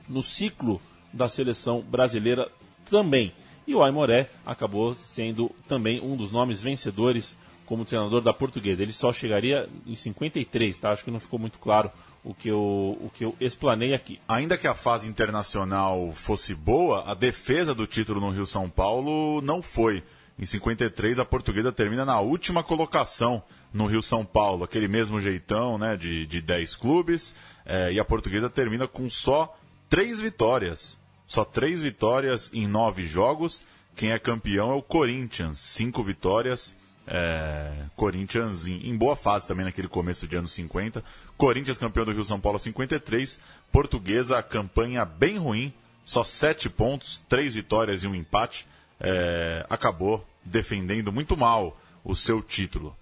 [0.07, 0.81] no ciclo
[1.13, 2.49] da seleção brasileira
[2.89, 3.33] também.
[3.67, 8.83] E o Aimoré acabou sendo também um dos nomes vencedores como treinador da Portuguesa.
[8.83, 10.91] Ele só chegaria em 53, tá?
[10.91, 11.89] Acho que não ficou muito claro
[12.23, 14.19] o que eu, o que eu explanei aqui.
[14.27, 19.41] Ainda que a fase internacional fosse boa, a defesa do título no Rio São Paulo
[19.41, 20.03] não foi.
[20.41, 25.77] Em 53, a portuguesa termina na última colocação no Rio São Paulo, aquele mesmo jeitão
[25.77, 29.55] né, de, de 10 clubes, é, e a portuguesa termina com só
[29.87, 30.99] três vitórias.
[31.27, 33.63] Só três vitórias em nove jogos.
[33.95, 36.75] Quem é campeão é o Corinthians, cinco vitórias.
[37.05, 41.03] É, Corinthians em, em, boa fase também naquele começo de anos 50.
[41.37, 43.39] Corinthians campeão do Rio São Paulo 53.
[43.71, 45.71] Portuguesa, campanha bem ruim,
[46.03, 48.67] só sete pontos, três vitórias e um empate.
[48.99, 52.95] É, acabou defendendo muito mal o seu título.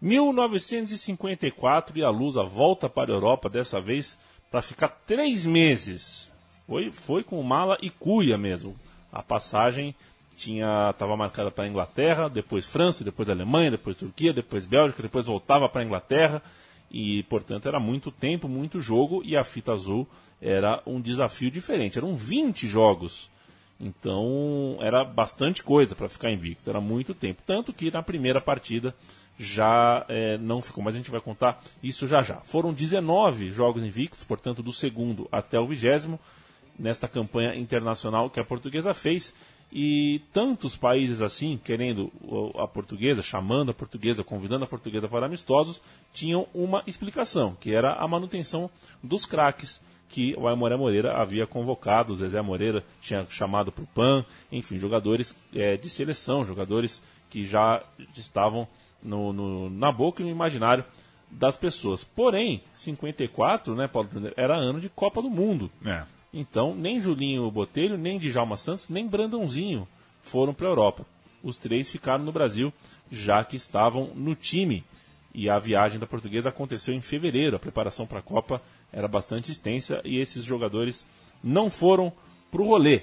[0.00, 4.18] 1954 e a Lusa volta para a Europa, dessa vez
[4.50, 6.30] para ficar três meses.
[6.66, 8.76] Foi, foi com mala e cuia mesmo.
[9.12, 9.94] A passagem
[10.36, 15.26] tinha estava marcada para a Inglaterra, depois França, depois Alemanha, depois Turquia, depois Bélgica, depois
[15.26, 16.42] voltava para a Inglaterra
[16.90, 20.06] e, portanto, era muito tempo, muito jogo e a fita azul
[20.40, 21.98] era um desafio diferente.
[21.98, 23.30] Eram 20 jogos
[23.82, 27.42] então era bastante coisa para ficar invicto, era muito tempo.
[27.44, 28.94] Tanto que na primeira partida
[29.36, 32.36] já é, não ficou, mas a gente vai contar isso já já.
[32.42, 36.18] Foram 19 jogos invictos, portanto, do segundo até o vigésimo,
[36.78, 39.34] nesta campanha internacional que a portuguesa fez.
[39.74, 42.12] E tantos países assim, querendo
[42.58, 45.80] a portuguesa, chamando a portuguesa, convidando a portuguesa para amistosos,
[46.12, 48.70] tinham uma explicação, que era a manutenção
[49.02, 49.80] dos craques
[50.12, 54.22] que o Aimoré Moreira havia convocado, o Zezé Moreira tinha chamado para o PAN,
[54.52, 57.82] enfim, jogadores é, de seleção, jogadores que já
[58.14, 58.68] estavam
[59.02, 60.84] no, no, na boca e no imaginário
[61.30, 62.04] das pessoas.
[62.04, 65.70] Porém, 54, né, Paulo era ano de Copa do Mundo.
[65.82, 66.02] É.
[66.30, 69.88] Então, nem Julinho Botelho, nem Djalma Santos, nem Brandãozinho
[70.20, 71.06] foram para a Europa.
[71.42, 72.70] Os três ficaram no Brasil,
[73.10, 74.84] já que estavam no time.
[75.34, 77.56] E a viagem da portuguesa aconteceu em fevereiro.
[77.56, 78.60] A preparação para a Copa
[78.92, 81.06] era bastante extensa e esses jogadores
[81.42, 82.12] não foram
[82.50, 83.02] para o rolê.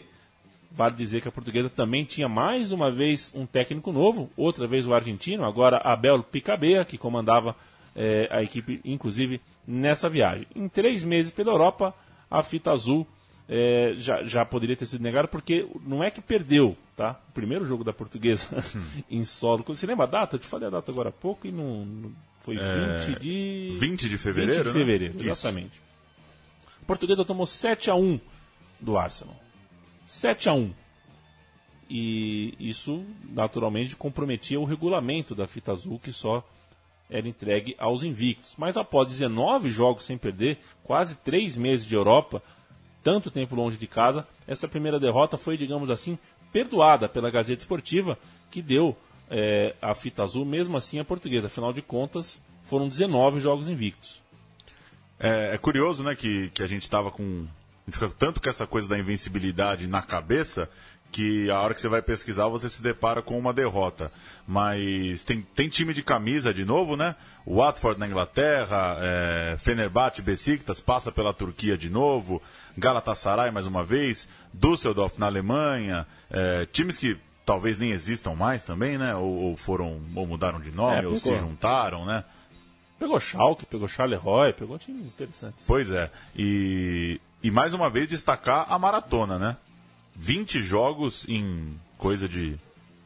[0.72, 4.86] Vale dizer que a portuguesa também tinha mais uma vez um técnico novo, outra vez
[4.86, 7.56] o argentino, agora Abel Picabea, que comandava
[7.96, 10.46] eh, a equipe, inclusive, nessa viagem.
[10.56, 11.94] Em três meses pela Europa,
[12.30, 13.08] a fita azul
[13.48, 17.20] eh, já, já poderia ter sido negada, porque não é que perdeu, tá?
[17.30, 18.48] O primeiro jogo da portuguesa
[19.10, 19.64] em solo.
[19.68, 20.36] Você lembra a data?
[20.36, 23.00] Eu te falei a data agora há pouco e não, não foi é...
[23.00, 23.78] 20 de.
[23.80, 24.64] 20 de fevereiro?
[24.64, 25.32] 20 de fevereiro, né?
[25.32, 25.82] exatamente.
[26.82, 28.20] A portuguesa tomou 7 a 1
[28.80, 29.36] do Arsenal.
[30.08, 30.74] 7 a 1
[31.90, 36.44] E isso, naturalmente, comprometia o regulamento da fita azul, que só
[37.10, 38.54] era entregue aos invictos.
[38.58, 42.42] Mas após 19 jogos sem perder, quase 3 meses de Europa,
[43.04, 46.18] tanto tempo longe de casa, essa primeira derrota foi, digamos assim,
[46.52, 48.18] perdoada pela Gazeta Esportiva,
[48.50, 48.96] que deu
[49.30, 51.48] é, a fita azul, mesmo assim a portuguesa.
[51.48, 54.22] Afinal de contas, foram 19 jogos invictos.
[55.20, 57.46] É, é curioso, né, que, que a gente estava com.
[57.88, 60.70] A gente fica tanto com essa coisa da invencibilidade na cabeça
[61.12, 64.12] que a hora que você vai pesquisar você se depara com uma derrota.
[64.48, 67.16] Mas tem, tem time de camisa de novo, né?
[67.48, 72.42] Watford na Inglaterra, é, Fenerbahçe, Besiktas passa pela Turquia de novo,
[72.78, 77.18] Galatasaray mais uma vez, Düsseldorf na Alemanha, é, times que
[77.50, 79.16] talvez nem existam mais também, né?
[79.16, 82.24] Ou, ou foram, ou mudaram de nome, é, ou se juntaram, né?
[83.00, 85.66] Pegou Schalke, pegou Charleroi, pegou times interessantes.
[85.66, 86.12] Pois é.
[86.36, 89.58] E, e mais uma vez destacar a maratona, né?
[90.16, 92.56] 20 jogos em coisa de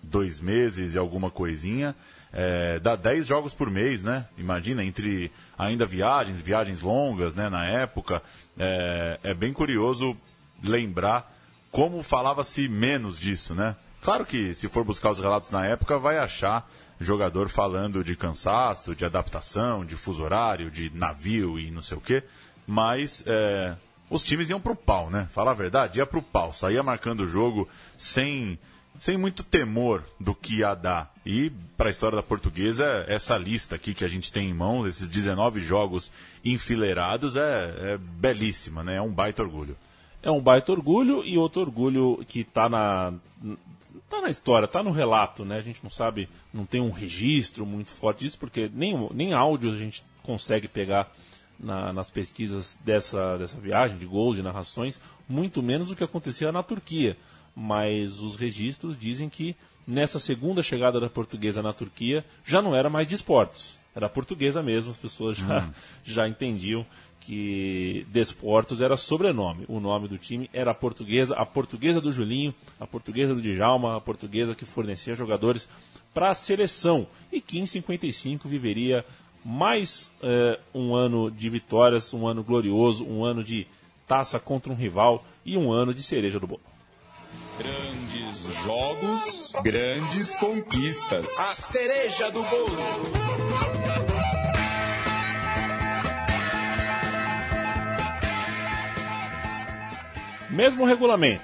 [0.02, 1.96] dois meses e alguma coisinha.
[2.34, 4.28] É, dá 10 jogos por mês, né?
[4.38, 7.48] Imagina, entre ainda viagens, viagens longas, né?
[7.48, 8.22] Na época.
[8.58, 10.18] É, é bem curioso
[10.62, 11.34] lembrar
[11.72, 13.78] como falava-se menos disso, né?
[14.04, 18.94] Claro que se for buscar os relatos na época, vai achar jogador falando de cansaço,
[18.94, 22.22] de adaptação, de fuso horário, de navio e não sei o quê.
[22.68, 23.78] Mas é,
[24.10, 25.30] os times iam pro pau, né?
[25.32, 26.52] Falar a verdade, ia pro pau.
[26.52, 27.66] Saía marcando o jogo
[27.98, 28.60] sem,
[28.98, 31.14] sem muito temor do que ia dar.
[31.26, 34.86] E para a história da portuguesa, essa lista aqui que a gente tem em mãos,
[34.86, 36.12] esses 19 jogos
[36.44, 38.98] enfileirados, é, é belíssima, né?
[38.98, 39.78] É um baita orgulho.
[40.22, 43.14] É um baita orgulho e outro orgulho que está na,
[44.14, 45.58] tá na história, tá no relato, né?
[45.58, 49.72] A gente não sabe, não tem um registro muito forte disso, porque nem, nem áudio
[49.72, 51.12] a gente consegue pegar
[51.60, 56.52] na, nas pesquisas dessa, dessa viagem, de gols, de narrações, muito menos do que acontecia
[56.52, 57.18] na Turquia.
[57.56, 59.56] Mas os registros dizem que
[59.88, 64.62] nessa segunda chegada da portuguesa na Turquia já não era mais de esportes, era portuguesa
[64.62, 65.72] mesmo, as pessoas já, hum.
[66.04, 66.86] já entendiam
[67.26, 69.66] que Desportos era sobrenome.
[69.68, 73.96] O nome do time era a portuguesa, a portuguesa do Julinho, a portuguesa do Djalma,
[73.96, 75.70] a portuguesa que fornecia jogadores
[76.14, 79.06] para a seleção e que em 55 viveria
[79.44, 83.68] mais eh, um ano de vitórias, um ano glorioso, um ano de
[84.08, 86.62] taça contra um rival e um ano de cereja do bolo.
[87.58, 91.38] Grandes jogos, grandes conquistas.
[91.40, 94.03] A cereja do bolo.
[100.54, 101.42] Mesmo regulamento.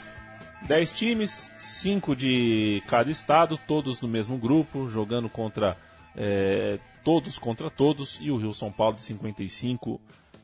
[0.68, 5.76] 10 times, 5 de cada estado, todos no mesmo grupo, jogando contra
[6.16, 10.00] é, todos contra todos, e o Rio São Paulo de 55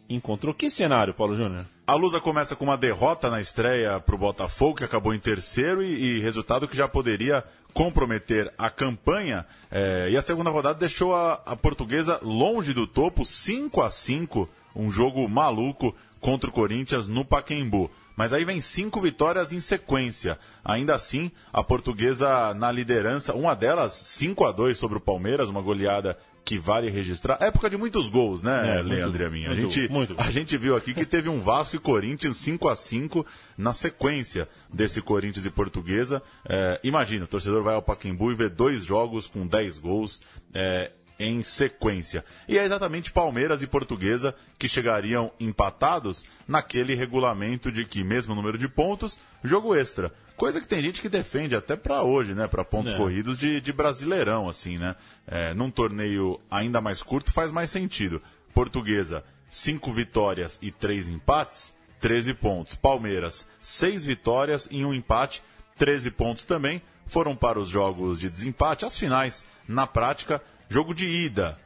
[0.09, 0.51] encontrou.
[0.51, 1.67] Que cenário, Paulo Júnior?
[1.85, 5.83] A Lusa começa com uma derrota na estreia para o Botafogo, que acabou em terceiro,
[5.83, 9.45] e, e, resultado que já poderia comprometer a campanha.
[9.69, 14.49] É, e a segunda rodada deixou a, a portuguesa longe do topo, 5 a 5
[14.75, 17.91] um jogo maluco contra o Corinthians no Paquembu.
[18.15, 20.39] Mas aí vem cinco vitórias em sequência.
[20.63, 25.61] Ainda assim, a portuguesa na liderança, uma delas 5 a 2 sobre o Palmeiras, uma
[25.61, 27.39] goleada que vale registrar.
[27.41, 29.49] Época de muitos gols, né, é, Leandro e a minha?
[29.49, 30.13] A gente, muito.
[30.15, 33.25] a gente viu aqui que teve um Vasco e Corinthians 5 a 5
[33.57, 36.21] na sequência desse Corinthians e Portuguesa.
[36.47, 40.21] É, imagina, o torcedor vai ao Paquembu e vê dois jogos com 10 gols.
[40.53, 42.23] É, em sequência.
[42.47, 48.57] E é exatamente Palmeiras e Portuguesa que chegariam empatados naquele regulamento de que, mesmo número
[48.57, 50.11] de pontos, jogo extra.
[50.35, 52.47] Coisa que tem gente que defende até para hoje, né?
[52.47, 52.97] Para pontos é.
[52.97, 54.95] corridos de, de, brasileirão, assim, né?
[55.25, 58.21] É, num torneio ainda mais curto faz mais sentido.
[58.53, 62.75] Portuguesa, cinco vitórias e três empates, 13 pontos.
[62.75, 65.41] Palmeiras, seis vitórias e um empate,
[65.77, 66.81] 13 pontos também.
[67.07, 71.57] Foram para os jogos de desempate, as finais, na prática, Jogo de ida: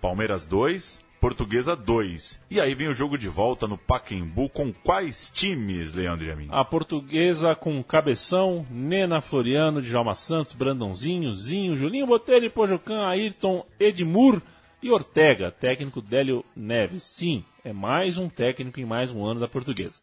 [0.00, 2.40] Palmeiras 2, Portuguesa 2.
[2.50, 6.60] E aí vem o jogo de volta no Paquembu com quais times, Leandro e a?
[6.60, 14.42] A Portuguesa com Cabeção, Nena Floriano, Djalma Santos, Brandãozinho, Zinho, Julinho Botelho, Pojucan, Ayrton, Edmur
[14.82, 17.04] e Ortega, técnico Délio Neves.
[17.04, 20.00] Sim, é mais um técnico em mais um ano da Portuguesa.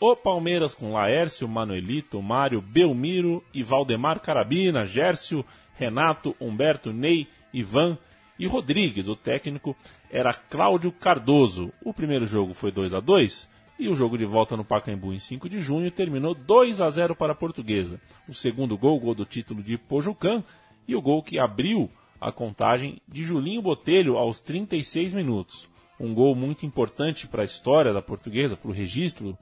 [0.00, 7.98] O Palmeiras com Laércio, Manuelito, Mário, Belmiro e Valdemar Carabina, Gércio, Renato, Humberto, Ney, Ivan
[8.38, 9.08] e Rodrigues.
[9.08, 9.76] O técnico
[10.10, 11.72] era Cláudio Cardoso.
[11.84, 15.18] O primeiro jogo foi 2 a 2 e o jogo de volta no Pacaembu em
[15.18, 18.00] 5 de junho terminou 2 a 0 para a Portuguesa.
[18.28, 20.44] O segundo gol, gol do título de Pojucan,
[20.86, 25.68] e o gol que abriu a contagem de Julinho Botelho aos 36 minutos.
[25.98, 29.36] Um gol muito importante para a história da Portuguesa, para o registro,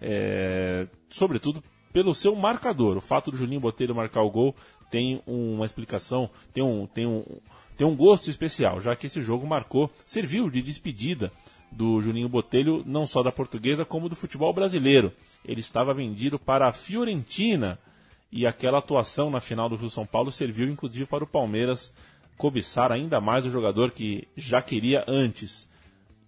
[0.00, 2.96] é, sobretudo pelo seu marcador.
[2.96, 4.54] O fato do Julinho Botelho marcar o gol
[4.90, 7.24] tem uma explicação, tem um, tem um,
[7.76, 11.32] tem um gosto especial, já que esse jogo marcou, serviu de despedida
[11.70, 15.12] do Juninho Botelho, não só da portuguesa, como do futebol brasileiro.
[15.44, 17.78] Ele estava vendido para a Fiorentina
[18.32, 21.92] e aquela atuação na final do Rio São Paulo serviu inclusive para o Palmeiras
[22.36, 25.68] cobiçar ainda mais o jogador que já queria antes.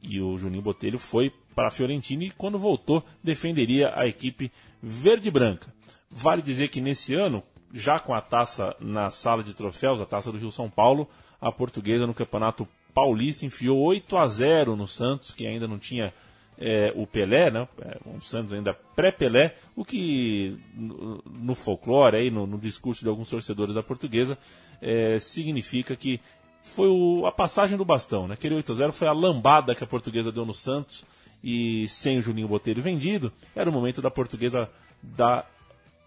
[0.03, 4.51] E o Juninho Botelho foi para a Fiorentina e quando voltou defenderia a equipe
[4.83, 5.73] verde-branca.
[6.11, 10.31] Vale dizer que nesse ano, já com a taça na sala de troféus, a taça
[10.31, 11.09] do Rio São Paulo,
[11.41, 16.13] a portuguesa no Campeonato Paulista enfiou 8 a 0 no Santos, que ainda não tinha
[16.59, 17.67] é, o Pelé, né?
[17.81, 23.09] É, um Santos ainda pré-Pelé, o que no, no folclore, aí, no, no, discurso de
[23.09, 24.37] alguns torcedores da portuguesa,
[24.81, 26.21] é, significa que
[26.63, 28.29] foi o, a passagem do bastão.
[28.29, 28.35] Né?
[28.35, 31.05] Aquele 8 a 0 foi a lambada que a portuguesa deu no Santos
[31.43, 34.71] e sem o Juninho Botelho vendido, era o momento da portuguesa
[35.03, 35.51] dar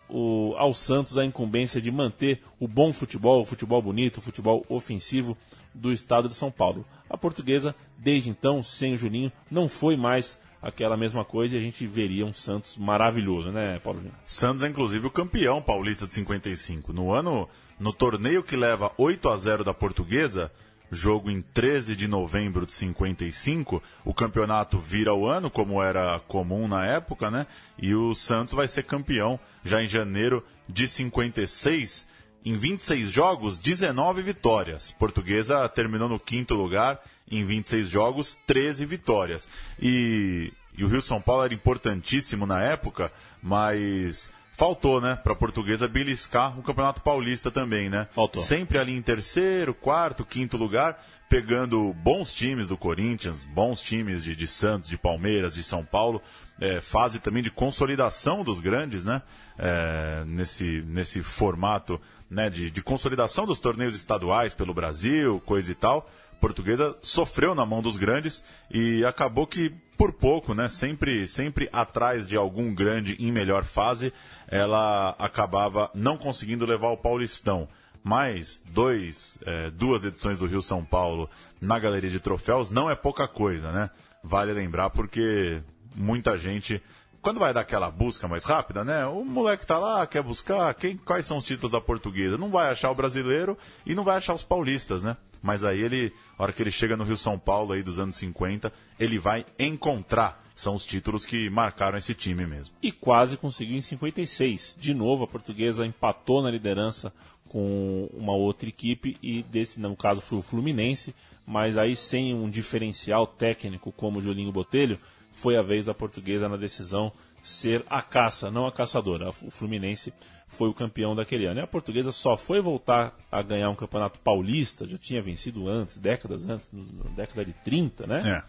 [0.10, 4.66] o, ao Santos a incumbência de manter o bom futebol, o futebol bonito, o futebol
[4.70, 5.38] ofensivo
[5.74, 6.86] do estado de São Paulo.
[7.10, 11.62] A portuguesa, desde então, sem o Juninho, não foi mais aquela mesma coisa e a
[11.62, 14.02] gente veria um Santos maravilhoso, né, Paulo?
[14.26, 16.92] Santos é inclusive o campeão paulista de 55.
[16.92, 17.48] No ano,
[17.80, 20.52] no torneio que leva 8 a 0 da portuguesa,
[20.96, 23.84] jogo em 13 de novembro de 55.
[24.04, 27.46] O campeonato vira o ano, como era comum na época, né?
[27.78, 32.08] E o Santos vai ser campeão já em janeiro de 56.
[32.44, 34.92] Em 26 jogos, 19 vitórias.
[34.92, 39.50] Portuguesa terminou no quinto lugar, em 26 jogos, 13 vitórias.
[39.80, 45.36] E, e o Rio São Paulo era importantíssimo na época, mas faltou, né, para a
[45.36, 48.08] portuguesa beliscar o Campeonato Paulista também, né?
[48.12, 48.42] Faltou.
[48.42, 54.36] Sempre ali em terceiro, quarto, quinto lugar, pegando bons times do Corinthians, bons times de,
[54.36, 56.22] de Santos, de Palmeiras, de São Paulo,
[56.60, 59.22] é, fase também de consolidação dos grandes, né?
[59.58, 62.00] É, nesse, nesse formato
[62.30, 66.10] né, de, de consolidação dos torneios estaduais pelo Brasil, coisa e tal.
[66.46, 72.28] Portuguesa sofreu na mão dos grandes e acabou que por pouco, né, sempre sempre atrás
[72.28, 74.14] de algum grande em melhor fase,
[74.48, 77.68] ela acabava não conseguindo levar o Paulistão.
[78.04, 81.28] mais dois, é, duas edições do Rio São Paulo
[81.60, 83.90] na galeria de troféus não é pouca coisa, né?
[84.24, 85.64] Vale lembrar porque
[85.96, 86.80] muita gente
[87.24, 89.04] quando vai dar aquela busca mais rápida, né?
[89.08, 92.38] O moleque tá lá, quer buscar quem, quais são os títulos da portuguesa.
[92.38, 95.18] Não vai achar o brasileiro e não vai achar os paulistas, né?
[95.46, 98.16] Mas aí ele, a hora que ele chega no Rio São Paulo aí dos anos
[98.16, 100.44] 50, ele vai encontrar.
[100.56, 102.74] São os títulos que marcaram esse time mesmo.
[102.82, 104.76] E quase conseguiu em 56.
[104.80, 107.14] De novo, a portuguesa empatou na liderança
[107.48, 111.14] com uma outra equipe e desse, no caso foi o Fluminense,
[111.46, 114.98] mas aí sem um diferencial técnico como o Julinho Botelho,
[115.32, 117.12] foi a vez da portuguesa na decisão
[117.46, 119.30] ser a caça, não a caçadora.
[119.30, 120.12] O Fluminense
[120.48, 121.60] foi o campeão daquele ano.
[121.60, 126.00] E a portuguesa só foi voltar a ganhar um campeonato paulista, já tinha vencido antes,
[126.00, 128.44] décadas antes, na década de 30, né?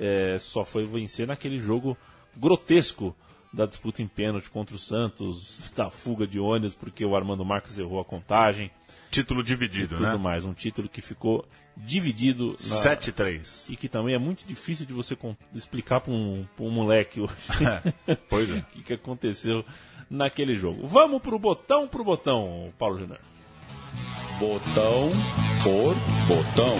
[0.00, 0.34] É.
[0.34, 1.98] É, só foi vencer naquele jogo
[2.36, 3.14] grotesco
[3.52, 7.78] da disputa em pênalti contra o Santos, da fuga de ônibus, porque o Armando Marques
[7.78, 8.70] errou a contagem.
[9.10, 10.10] Título dividido, tudo né?
[10.12, 11.46] Tudo mais, um título que ficou
[11.76, 12.50] dividido.
[12.50, 12.56] Na...
[12.56, 13.70] 7-3.
[13.70, 15.16] E que também é muito difícil de você
[15.54, 17.32] explicar para um, um moleque hoje.
[18.28, 18.58] pois é.
[18.58, 19.64] o que, que aconteceu
[20.10, 20.86] naquele jogo.
[20.86, 23.20] Vamos pro botão pro botão, Paulo Júnior.
[24.38, 25.10] Botão
[25.62, 25.94] por
[26.28, 26.76] botão.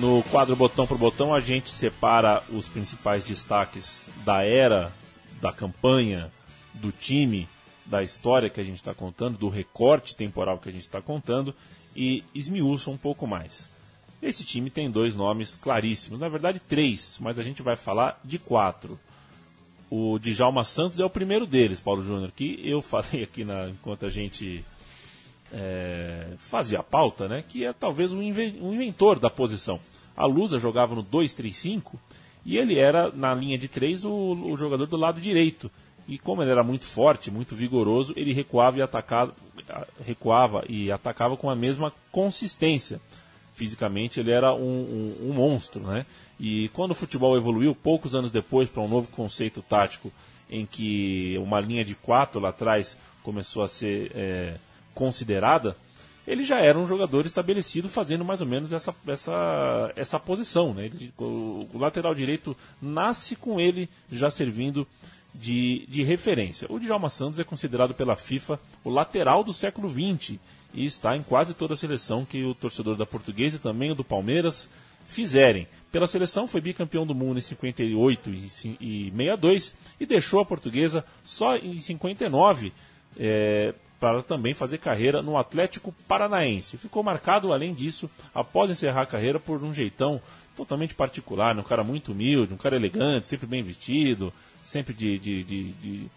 [0.00, 4.92] No quadro botão por botão, a gente separa os principais destaques da era,
[5.40, 6.30] da campanha,
[6.72, 7.48] do time,
[7.84, 11.52] da história que a gente está contando, do recorte temporal que a gente está contando
[11.96, 13.68] e esmiuça um pouco mais.
[14.22, 18.38] Esse time tem dois nomes claríssimos, na verdade três, mas a gente vai falar de
[18.38, 19.00] quatro.
[19.90, 24.06] O Djalma Santos é o primeiro deles, Paulo Júnior, que eu falei aqui na, enquanto
[24.06, 24.64] a gente
[25.52, 29.78] é, fazia pauta, né, que é talvez um, inventor da posição.
[30.16, 31.94] A Lusa jogava no 2-3-5
[32.44, 35.70] e ele era, na linha de três, o, o jogador do lado direito.
[36.06, 39.34] E como ele era muito forte, muito vigoroso, ele recuava e atacava,
[40.04, 43.00] recuava e atacava com a mesma consistência.
[43.54, 44.60] Fisicamente ele era um,
[45.20, 46.06] um, um monstro, né?
[46.40, 50.10] E quando o futebol evoluiu, poucos anos depois, para um novo conceito tático,
[50.48, 54.54] em que uma linha de quatro lá atrás começou a ser é,
[54.98, 55.76] considerada,
[56.26, 60.74] ele já era um jogador estabelecido fazendo mais ou menos essa, essa, essa posição.
[60.74, 60.86] Né?
[60.86, 64.84] Ele, o, o, lateral direito nasce com ele já servindo
[65.32, 66.66] de, de referência.
[66.68, 70.36] O Djalma Santos é considerado pela FIFA o lateral do século XX
[70.74, 73.94] e está em quase toda a seleção que o torcedor da Portuguesa e também o
[73.94, 74.68] do Palmeiras
[75.06, 75.68] fizerem.
[75.92, 81.56] Pela seleção foi bicampeão do mundo em 58 e 62 e deixou a Portuguesa só
[81.56, 82.72] em 59
[83.18, 86.78] é, para também fazer carreira no Atlético Paranaense.
[86.78, 90.20] Ficou marcado, além disso, após encerrar a carreira, por um jeitão
[90.56, 91.60] totalmente particular, né?
[91.60, 94.32] um cara muito humilde, um cara elegante, sempre bem vestido,
[94.64, 96.10] sempre de, de, de, de,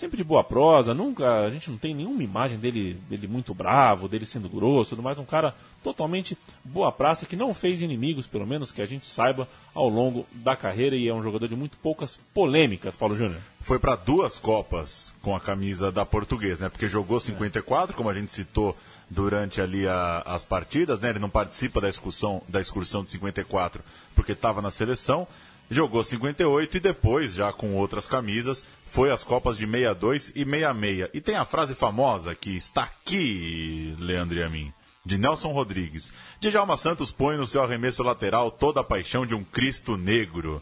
[0.00, 4.08] sempre de boa prosa, nunca a gente não tem nenhuma imagem dele, dele muito bravo,
[4.08, 8.46] dele sendo grosso, tudo mais, um cara totalmente boa praça que não fez inimigos, pelo
[8.46, 11.76] menos que a gente saiba ao longo da carreira e é um jogador de muito
[11.76, 13.40] poucas polêmicas, Paulo Júnior.
[13.60, 16.70] Foi para duas copas com a camisa da Portuguesa, né?
[16.70, 17.96] Porque jogou 54, é.
[17.96, 18.76] como a gente citou
[19.08, 21.10] durante ali a, as partidas, né?
[21.10, 23.82] Ele não participa da excursão da excursão de 54
[24.14, 25.26] porque estava na seleção
[25.70, 31.10] jogou 58 e depois, já com outras camisas, foi às Copas de 62 e 66.
[31.14, 34.72] E tem a frase famosa que está aqui, Leandro e a mim,
[35.06, 36.12] de Nelson Rodrigues.
[36.40, 40.60] Djalma Santos põe no seu arremesso lateral toda a paixão de um Cristo negro.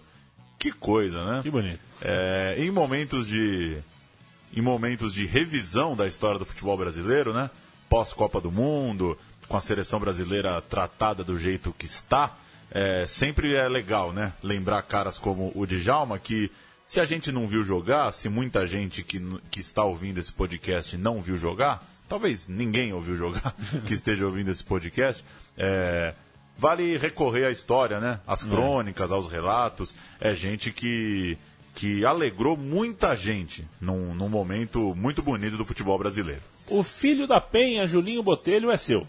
[0.59, 1.41] Que coisa, né?
[1.43, 1.81] Que bonito.
[2.03, 3.79] É, em momentos de
[4.55, 7.51] em momentos de revisão da história do futebol brasileiro, né?
[7.89, 12.37] Pós Copa do Mundo, com a seleção brasileira tratada do jeito que está,
[12.71, 14.33] é, sempre é legal, né?
[14.43, 16.51] Lembrar caras como o Djalma, que
[16.87, 20.97] se a gente não viu jogar, se muita gente que, que está ouvindo esse podcast
[20.97, 23.55] não viu jogar, talvez ninguém ouviu jogar
[23.87, 25.25] que esteja ouvindo esse podcast,
[25.57, 26.15] é,
[26.57, 28.21] vale recorrer à história, né?
[28.27, 28.49] Às é.
[28.49, 29.97] crônicas, aos relatos.
[30.21, 31.37] É gente que,
[31.75, 36.43] que alegrou muita gente num, num momento muito bonito do futebol brasileiro.
[36.69, 39.07] O filho da Penha, Julinho Botelho, é seu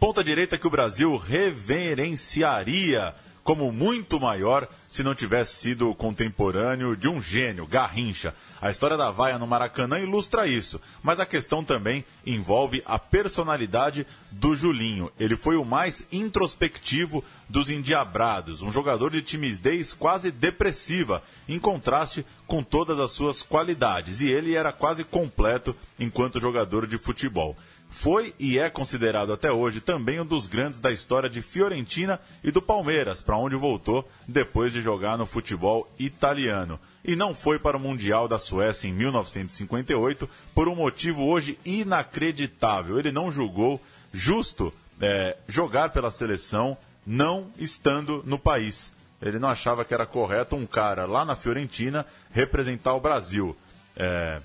[0.00, 7.06] ponta direita que o Brasil reverenciaria como muito maior se não tivesse sido contemporâneo de
[7.06, 8.34] um gênio, Garrincha.
[8.62, 14.06] A história da vaia no Maracanã ilustra isso, mas a questão também envolve a personalidade
[14.30, 15.12] do Julinho.
[15.18, 22.24] Ele foi o mais introspectivo dos endiabrados, um jogador de timidez quase depressiva, em contraste
[22.46, 27.56] com todas as suas qualidades, e ele era quase completo enquanto jogador de futebol.
[27.90, 32.52] Foi e é considerado até hoje também um dos grandes da história de Fiorentina e
[32.52, 36.78] do Palmeiras, para onde voltou depois de jogar no futebol italiano.
[37.04, 42.98] E não foi para o Mundial da Suécia em 1958 por um motivo hoje inacreditável.
[42.98, 43.82] Ele não julgou
[44.12, 48.92] justo é, jogar pela seleção não estando no país.
[49.20, 53.56] Ele não achava que era correto um cara lá na Fiorentina representar o Brasil.
[53.96, 54.40] É,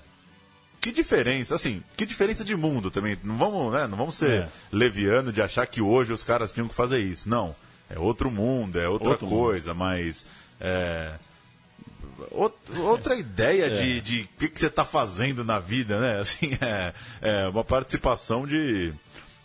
[0.80, 3.18] que diferença, assim, que diferença de mundo também.
[3.24, 4.48] Não vamos, né, não vamos ser É.
[4.70, 7.28] leviano de achar que hoje os caras tinham que fazer isso.
[7.28, 7.54] Não.
[7.90, 10.26] É outro mundo, é outra Outro coisa, mas.
[10.60, 11.12] É,
[12.36, 16.18] out- outra ideia de, de o que, que você está fazendo na vida, né?
[16.20, 18.92] Assim, é, é uma participação de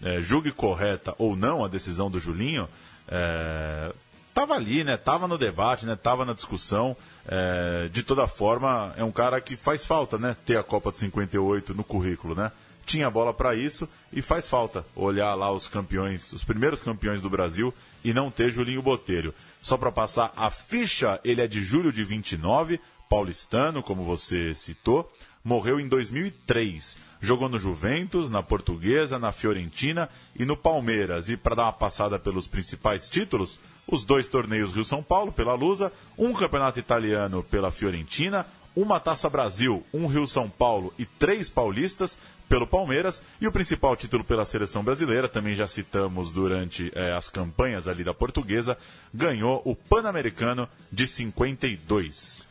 [0.01, 2.67] é, julgue correta ou não a decisão do Julinho.
[3.07, 3.91] É,
[4.34, 4.97] tava ali, né?
[4.97, 5.95] Tava no debate, né?
[5.95, 6.95] Tava na discussão.
[7.28, 10.36] É, de toda forma, é um cara que faz falta, né?
[10.45, 12.51] Ter a Copa de 58 no currículo, né?
[12.86, 17.30] Tinha bola para isso e faz falta olhar lá os campeões, os primeiros campeões do
[17.30, 19.34] Brasil e não ter Julinho Botelho.
[19.61, 25.11] Só para passar a ficha, ele é de julho de 29, paulistano, como você citou,
[25.43, 26.97] morreu em 2003.
[27.22, 31.30] Jogou no Juventus, na Portuguesa, na Fiorentina e no Palmeiras.
[31.30, 35.93] E para dar uma passada pelos principais títulos, os dois torneios Rio-São Paulo pela Lusa,
[36.17, 42.17] um campeonato italiano pela Fiorentina, uma Taça Brasil, um Rio-São Paulo e três paulistas
[42.49, 47.30] pelo Palmeiras e o principal título pela seleção brasileira, também já citamos durante eh, as
[47.30, 48.78] campanhas ali da portuguesa,
[49.13, 52.51] ganhou o Pan-Americano de 52.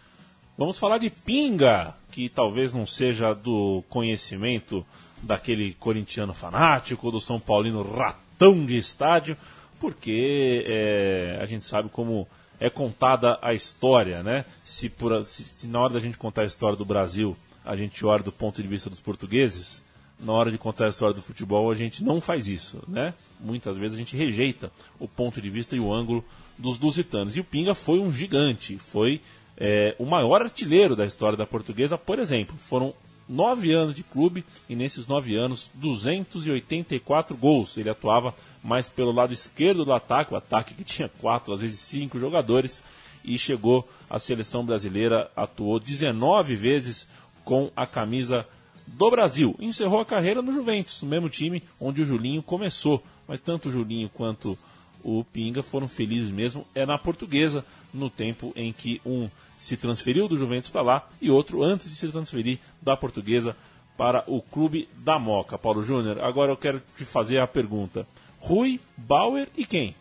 [0.60, 4.84] Vamos falar de Pinga, que talvez não seja do conhecimento
[5.22, 9.38] daquele corintiano fanático, do São Paulino ratão de estádio,
[9.80, 12.28] porque é, a gente sabe como
[12.60, 14.44] é contada a história, né?
[14.62, 17.34] Se, por, se, se na hora da gente contar a história do Brasil,
[17.64, 19.82] a gente olha do ponto de vista dos portugueses,
[20.18, 23.14] na hora de contar a história do futebol, a gente não faz isso, né?
[23.40, 26.22] Muitas vezes a gente rejeita o ponto de vista e o ângulo
[26.58, 27.34] dos lusitanos.
[27.34, 29.22] E o Pinga foi um gigante, foi
[29.60, 32.56] é, o maior artilheiro da história da portuguesa, por exemplo.
[32.56, 32.94] Foram
[33.28, 37.76] nove anos de clube e nesses nove anos, 284 gols.
[37.76, 38.34] Ele atuava
[38.64, 42.82] mais pelo lado esquerdo do ataque, o ataque que tinha quatro, às vezes cinco jogadores,
[43.22, 47.06] e chegou à seleção brasileira, atuou 19 vezes
[47.44, 48.46] com a camisa
[48.86, 49.54] do Brasil.
[49.60, 53.02] Encerrou a carreira no Juventus, no mesmo time onde o Julinho começou.
[53.28, 54.58] Mas tanto o Julinho quanto
[55.02, 59.28] o Pinga foram felizes mesmo é na portuguesa, no tempo em que um
[59.60, 63.54] se transferiu do Juventus para lá e outro antes de se transferir da portuguesa
[63.96, 65.58] para o clube da Moca.
[65.58, 68.06] Paulo Júnior, agora eu quero te fazer a pergunta.
[68.40, 69.94] Rui, Bauer e quem?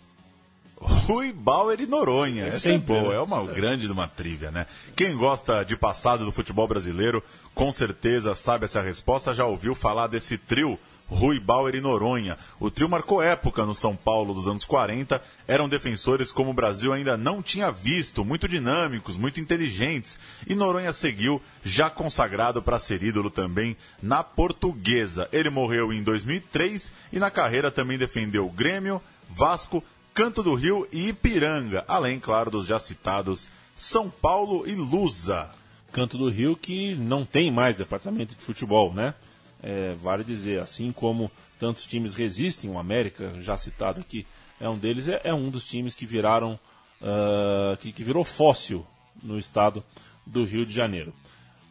[0.79, 2.45] Rui Bauer e Noronha.
[2.45, 3.17] Essa sempre, é boa, né?
[3.17, 4.65] é uma grande de uma trivia, né?
[4.95, 7.21] Quem gosta de passado do futebol brasileiro,
[7.53, 10.79] com certeza sabe essa resposta, já ouviu falar desse trio
[11.09, 12.37] Rui Bauer e Noronha.
[12.59, 16.93] O trio marcou época no São Paulo dos anos 40, eram defensores como o Brasil
[16.93, 20.19] ainda não tinha visto, muito dinâmicos, muito inteligentes.
[20.47, 25.27] E Noronha seguiu, já consagrado para ser ídolo também na portuguesa.
[25.31, 29.83] Ele morreu em 2003 e na carreira também defendeu Grêmio, Vasco,
[30.13, 35.49] Canto do Rio e Ipiranga, além, claro, dos já citados São Paulo e Lusa.
[35.91, 39.15] Canto do Rio que não tem mais departamento de futebol, né?
[39.61, 41.29] É, vale dizer, assim como
[41.59, 44.25] tantos times resistem, o América, já citado aqui,
[44.59, 46.59] é um deles, é, é um dos times que viraram,
[47.01, 48.85] ah, que, que virou fóssil
[49.21, 49.83] no estado
[50.25, 51.13] do Rio de Janeiro.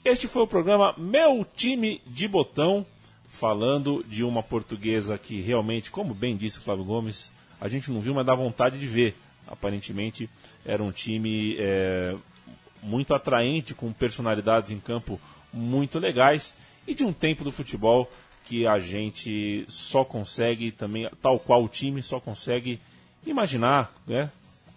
[0.05, 2.87] Este foi o programa Meu Time de Botão,
[3.29, 8.01] falando de uma portuguesa que realmente, como bem disse o Flávio Gomes, a gente não
[8.01, 9.15] viu, mas dá vontade de ver.
[9.47, 10.29] Aparentemente
[10.65, 12.15] era um time é,
[12.83, 15.21] muito atraente, com personalidades em campo
[15.53, 16.55] muito legais
[16.89, 18.11] e de um tempo do futebol
[18.45, 22.81] que a gente só consegue também, tal qual o time, só consegue
[23.27, 24.31] imaginar, né,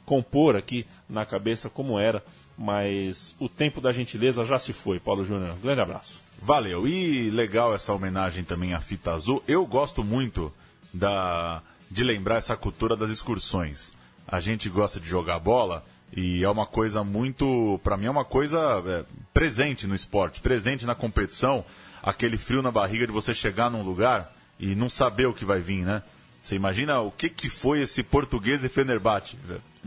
[0.06, 2.22] compor aqui na cabeça como era,
[2.58, 5.00] mas o tempo da gentileza já se foi.
[5.00, 6.20] Paulo Júnior, grande abraço.
[6.42, 6.86] Valeu.
[6.86, 9.42] E legal essa homenagem também à fita azul.
[9.48, 10.52] Eu gosto muito
[10.94, 13.94] da de lembrar essa cultura das excursões.
[14.26, 15.86] A gente gosta de jogar bola
[16.16, 19.04] e é uma coisa muito, para mim é uma coisa é,
[19.34, 21.66] presente no esporte, presente na competição,
[22.02, 25.60] aquele frio na barriga de você chegar num lugar e não saber o que vai
[25.60, 26.02] vir, né?
[26.44, 29.38] Você imagina o que, que foi esse português e Fenerbahçe?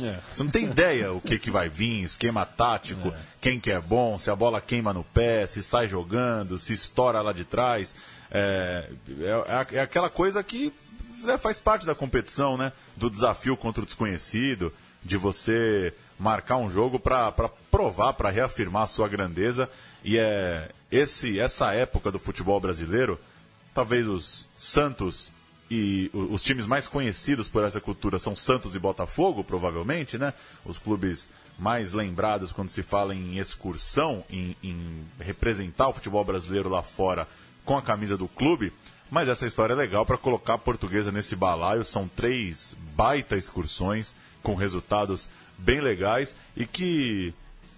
[0.01, 0.19] É.
[0.33, 4.17] Você não tem ideia o que, que vai vir, esquema tático, quem que é bom,
[4.19, 7.95] se a bola queima no pé, se sai jogando, se estoura lá de trás.
[8.31, 8.89] É,
[9.21, 10.73] é, é aquela coisa que
[11.25, 12.73] né, faz parte da competição, né?
[12.97, 17.33] Do desafio contra o desconhecido, de você marcar um jogo para
[17.71, 19.69] provar, para reafirmar a sua grandeza.
[20.05, 23.18] E é esse, essa época do futebol brasileiro,
[23.74, 25.32] talvez os Santos
[25.70, 30.32] e os times mais conhecidos por essa cultura são Santos e Botafogo, provavelmente, né?
[30.64, 36.68] Os clubes mais lembrados quando se fala em excursão, em, em representar o futebol brasileiro
[36.68, 37.26] lá fora
[37.64, 38.72] com a camisa do clube.
[39.11, 41.84] Mas essa história é legal para colocar a portuguesa nesse balaio.
[41.84, 45.28] São três baita excursões com resultados
[45.59, 47.32] bem legais e que,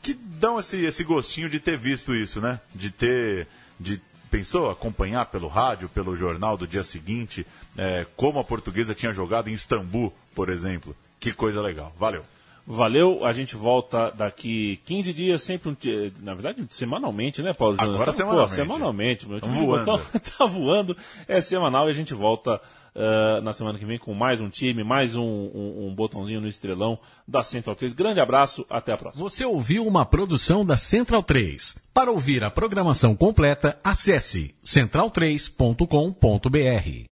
[0.06, 2.60] que dão esse, esse gostinho de ter visto isso, né?
[2.72, 3.48] De ter.
[3.78, 4.00] De,
[4.30, 7.44] pensou acompanhar pelo rádio, pelo jornal do dia seguinte,
[7.76, 10.94] é, como a portuguesa tinha jogado em Istambul, por exemplo.
[11.18, 11.92] Que coisa legal.
[11.98, 12.24] Valeu.
[12.66, 15.76] Valeu, a gente volta daqui 15 dias, sempre um
[16.20, 17.76] Na verdade, semanalmente, né, Paulo?
[17.78, 18.48] Agora tá, semanalmente.
[18.48, 19.28] Pô, semanalmente.
[19.28, 19.84] Meu time voando.
[19.84, 20.96] Botão tá voando.
[21.28, 22.60] É semanal e a gente volta
[22.96, 26.48] uh, na semana que vem com mais um time, mais um, um, um botãozinho no
[26.48, 27.92] estrelão da Central 3.
[27.92, 29.22] Grande abraço, até a próxima.
[29.22, 31.76] Você ouviu uma produção da Central 3.
[31.94, 37.04] Para ouvir a programação completa, acesse central3.com.br.